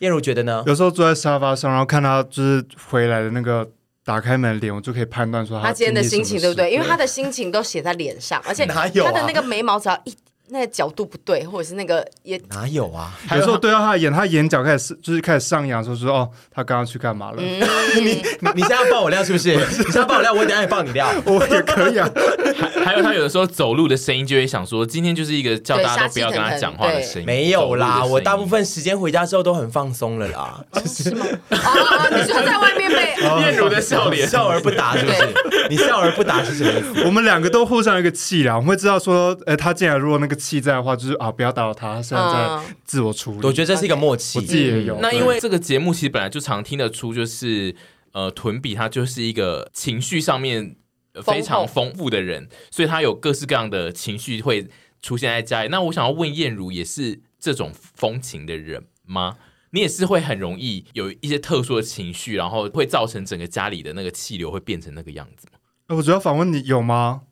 [0.01, 0.63] 燕如觉得呢？
[0.67, 3.67] 有时候坐在沙发上，然后看他就是回来的那个
[4.05, 6.73] 打开门的脸，我就可以判断出他，他今天的心情对不对？
[6.73, 10.15] 因为他的心情都写在脸上，而且 他的那个眉毛只要一。
[10.49, 13.13] 那个角度不对，或者是那个也哪有啊？
[13.33, 17.41] 有时候对到他的眼，他眼角开始就是开始上扬，说说哦，他刚刚去干嘛了？
[17.43, 18.23] 你
[18.55, 19.55] 你现在要爆我料是不是？
[19.55, 22.09] 你现在爆我料，我等下也爆你料， 我也可以啊。
[22.85, 27.27] 还还有他有的时候走路的声音，就会想说，今天就是一个叫大家都不要跟他讲话的声音。
[27.27, 30.65] 没有啦，我大部分时间回家之后都很放松了啦。
[30.87, 31.27] 是吗？
[31.51, 35.35] 哦，你说在外面被艳如的笑脸笑而不答，是不是？
[35.69, 37.05] 你笑而不答是什么意思？
[37.05, 41.14] 我们两个都互相一个气啦，我们会知道说，哎，他进来如果那个气在的话，就是。
[41.14, 41.32] 啊！
[41.32, 43.47] 不要打扰他，他现在在自我处理。
[43.47, 44.99] 我觉得这是一个默契，我自己也有。
[45.01, 47.74] 那因为这个节目其实本来就常听得出，就是
[48.12, 50.76] 呃，屯比他就是一个情绪上面
[51.22, 54.68] 非常丰富的人，所以他有各式各样的情绪会
[55.01, 55.68] 出现在家里。
[55.70, 59.37] 那我想要问燕如，也是这种风情的人吗？
[59.70, 65.59] 你也是会很容易有一些特殊的情绪，然后会造成整个家里的那个气流会变成那个样子吗？
[65.97, 67.22] 我主要反问你有吗？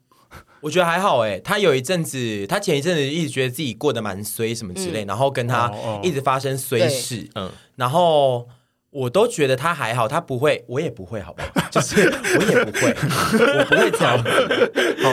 [0.62, 5.70] 我觉得还好哎，他有一阵子，他前一阵子一直觉得自己过得蛮衰什么之类，嗯、然后跟他
[6.02, 8.48] 一直发生衰事，嗯，然后。
[8.94, 11.42] 我都觉得他还好，他不会，我也不会，好吧？
[11.72, 12.94] 就是我也不会，
[13.58, 14.22] 我不会这样。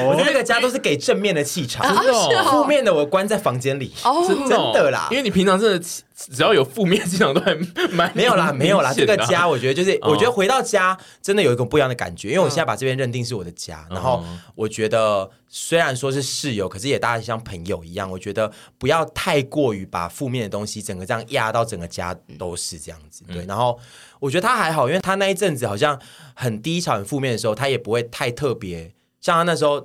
[0.05, 3.93] 我在那个家都是给正面的气场，真的，负面的我关在房间里。
[4.03, 7.57] 哦，真的啦，因为你平常真的只要有负面气场都还
[7.91, 8.93] 蛮没有啦，没有啦。
[8.93, 14.22] 这个家我觉得就是，我觉得回到家真的有一种不一样的感觉，因为我现在把这边认定是我的家，然后
[14.55, 15.32] 我觉得。
[15.51, 18.07] 虽然说是室友，可是也大家像朋友一样。
[18.07, 23.24] 我觉得不要太过于把负面的东西整个这样压到整个家都是这样子。
[23.34, 23.76] 对，然后
[24.20, 25.99] 我觉得他还好，因为他那一阵子好像
[26.36, 28.93] 很低潮、很负面的时候，他也不会太特别。
[29.20, 29.82] 像他那时候，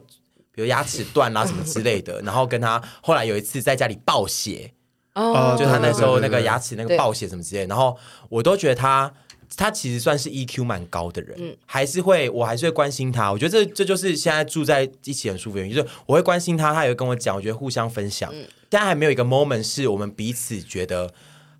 [0.52, 4.72] 比如牙齿断啦什么之类的， 然后跟他后来有一次在家里暴血，
[5.14, 7.96] 哦，就他那时候那个牙齿那个暴血什么之类，然后
[8.28, 9.12] 我都觉得他。
[9.56, 13.30] 他其实算是 EQ 蛮高的人，嗯，还是会，我还是会关心他。
[13.30, 18.32] 我觉得这这就是现在住在一起很舒服的原因，就是我会关心他，他也会跟我讲，我觉得互相分享。
[18.34, 21.12] 嗯，但还没有一个 moment 是我们彼此觉得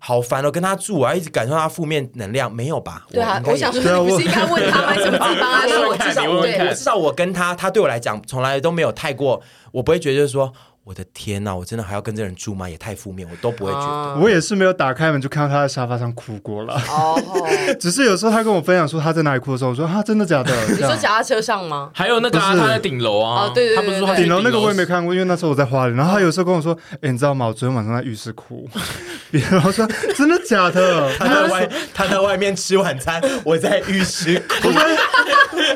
[0.07, 3.07] 好烦哦，跟他住我要一直感受他负面能量，没有吧？
[3.09, 4.93] 对啊，我，我想说你不是应该问他吗？
[4.93, 5.63] 什么地方啊？
[5.89, 9.41] 我至少我至少我跟他，他对我来讲从来都没有太过，
[9.71, 10.53] 我不会觉得就是说。
[10.85, 12.69] 我的天呐，我真的还要跟这人住吗？
[12.69, 14.19] 也太负面，我都不会觉得。
[14.21, 16.75] 我也是没有打开门就看到他在沙发上哭过了。
[16.89, 17.19] 哦，
[17.81, 20.53] 只是有时候他跟我分享说他在哪里哭的时候，我说他真的假的？
[20.69, 21.89] 你说脚踏车上吗？
[21.95, 23.49] 还有那个他在顶楼啊？
[23.55, 25.95] 对对对，他不是说顶楼那个我也没看过，因为那时候我在花莲。
[25.95, 27.47] 然后他有时候跟我说：“哎，你知道吗？
[27.47, 28.69] 我昨天晚上在浴室哭。
[29.51, 34.69] ”然后说：“真的假的？”他在外他在外面吃晚餐，我在浴室哭。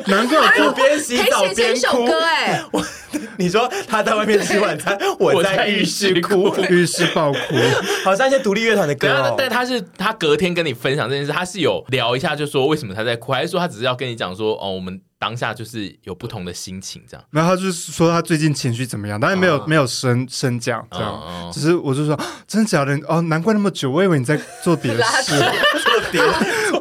[0.06, 2.06] 难怪我边洗澡边哭。
[2.06, 2.84] 哎，我
[3.38, 5.84] 你说他在外面吃晚餐， 我在浴。
[5.84, 7.38] 室哭，浴室爆哭，
[8.04, 9.34] 好像一些独立乐团的歌，哦。
[9.36, 15.00] 但他是他隔天跟你分享这件事，他是有聊一下，就说为什么他在哭，还是说他只是要跟你讲说，哦，我们。
[15.20, 17.22] 当下就是有不同的心情，这样。
[17.30, 21.12] 然后他就是说他最近情绪怎么样，但是没有、哦、没有深深讲这样。
[21.12, 25.34] 哦、只是我就说真的假的哦，难怪那么久，我以为你在做别的事。
[25.36, 26.22] 做别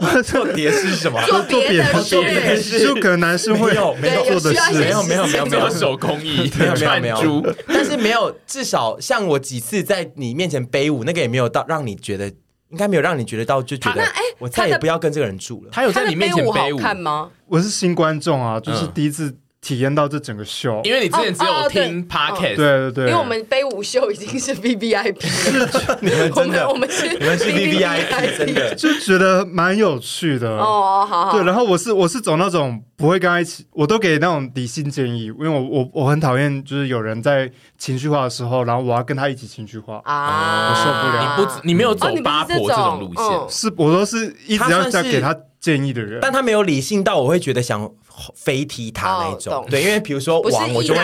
[0.24, 1.22] 做别是什么？
[1.28, 7.56] 做别的做别的事，就可能男生会有没有做的事，没有没有没有没有手工艺， 没有没有没有。
[7.68, 12.32] 但是没有，至少像我几次在你面前背舞，那个也没有到让你觉得。
[12.72, 14.04] 应该没有让你觉得到，就觉得
[14.38, 15.72] 我再也不要跟这个人住了。
[15.72, 17.32] 他有在你面前背舞看吗？
[17.47, 20.82] 我是新观众啊，就是第一次体验到这整个秀。
[20.84, 23.05] 因为你之前只有听 podcast，对对对。
[23.07, 31.05] 因为我们背舞秀已经是 VVIP 了，你们真的，我们是你们是 VVIP，真的就觉得蛮有趣的哦。
[31.07, 32.84] 好好，对，然后我是我是走那种。
[32.99, 41.38] 不会跟他一起，我都给那种理性建议，因为我我我很讨厌就是有人在情绪化的时候，然后我要跟他一起情绪化啊，我受不了。
[41.38, 47.89] 你不，你没有走八婆这种路线，是我都是一直要在给他建议的人，但他没有理性到我会觉得想
[48.36, 49.65] 飞踢他那种。
[49.70, 50.99] 对，因为比如说王，我就会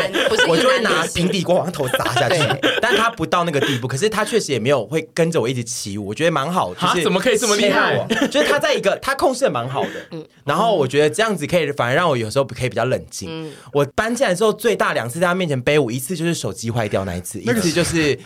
[0.50, 2.44] 我就会拿平底锅往他头砸下去，
[2.82, 6.74] 但他不到那个地步，可是他确实也没有会跟着我一直起舞，我觉得蛮好。
[6.74, 8.06] 就是怎么可以这么厉害？
[8.30, 11.86] 就是他在一个他控制的蛮好的，然后我觉得这样子可以反。
[11.86, 13.30] 反而让我有时候可以比较冷静。
[13.32, 18.18] 嗯、我搬进来之后，最大两次在他面前背舞，一次就是手机坏掉那一次，一次就是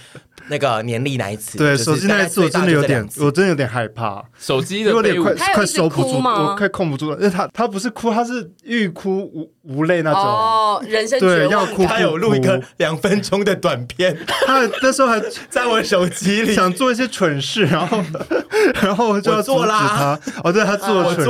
[0.50, 1.58] 那个年历那一次。
[1.58, 4.24] 对，手机那一次我真的有点，我真的有点害怕。
[4.39, 7.18] 手机的有点快快收不住，我快控不住了。
[7.18, 10.22] 因为他他不是哭，他是欲哭无无泪那种。
[10.22, 18.04] 哦，人生对要哭，他有录一个两分钟的短片，他那时候还 在我手机里想做一些蠢事，然后
[18.82, 20.20] 然后我就要阻止他。
[20.43, 21.30] 哦，对他做了蠢事。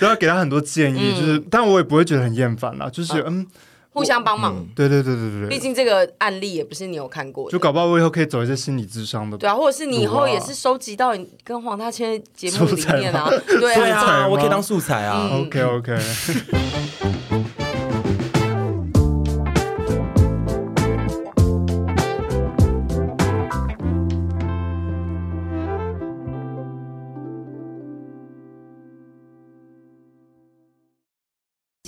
[0.00, 3.46] 都要给他很多建议，就是，但我也不会觉得很厌烦啦，就是嗯，
[3.92, 15.98] 互相帮忙，对对对对对，毕竟这个案例也不是你有看过，就搞不好我以后可以走一些心理智商的，对啊，或者是你以后也是收集到你跟黄大千节目里面啊， 对啊，我可以当素材啊，OK OK。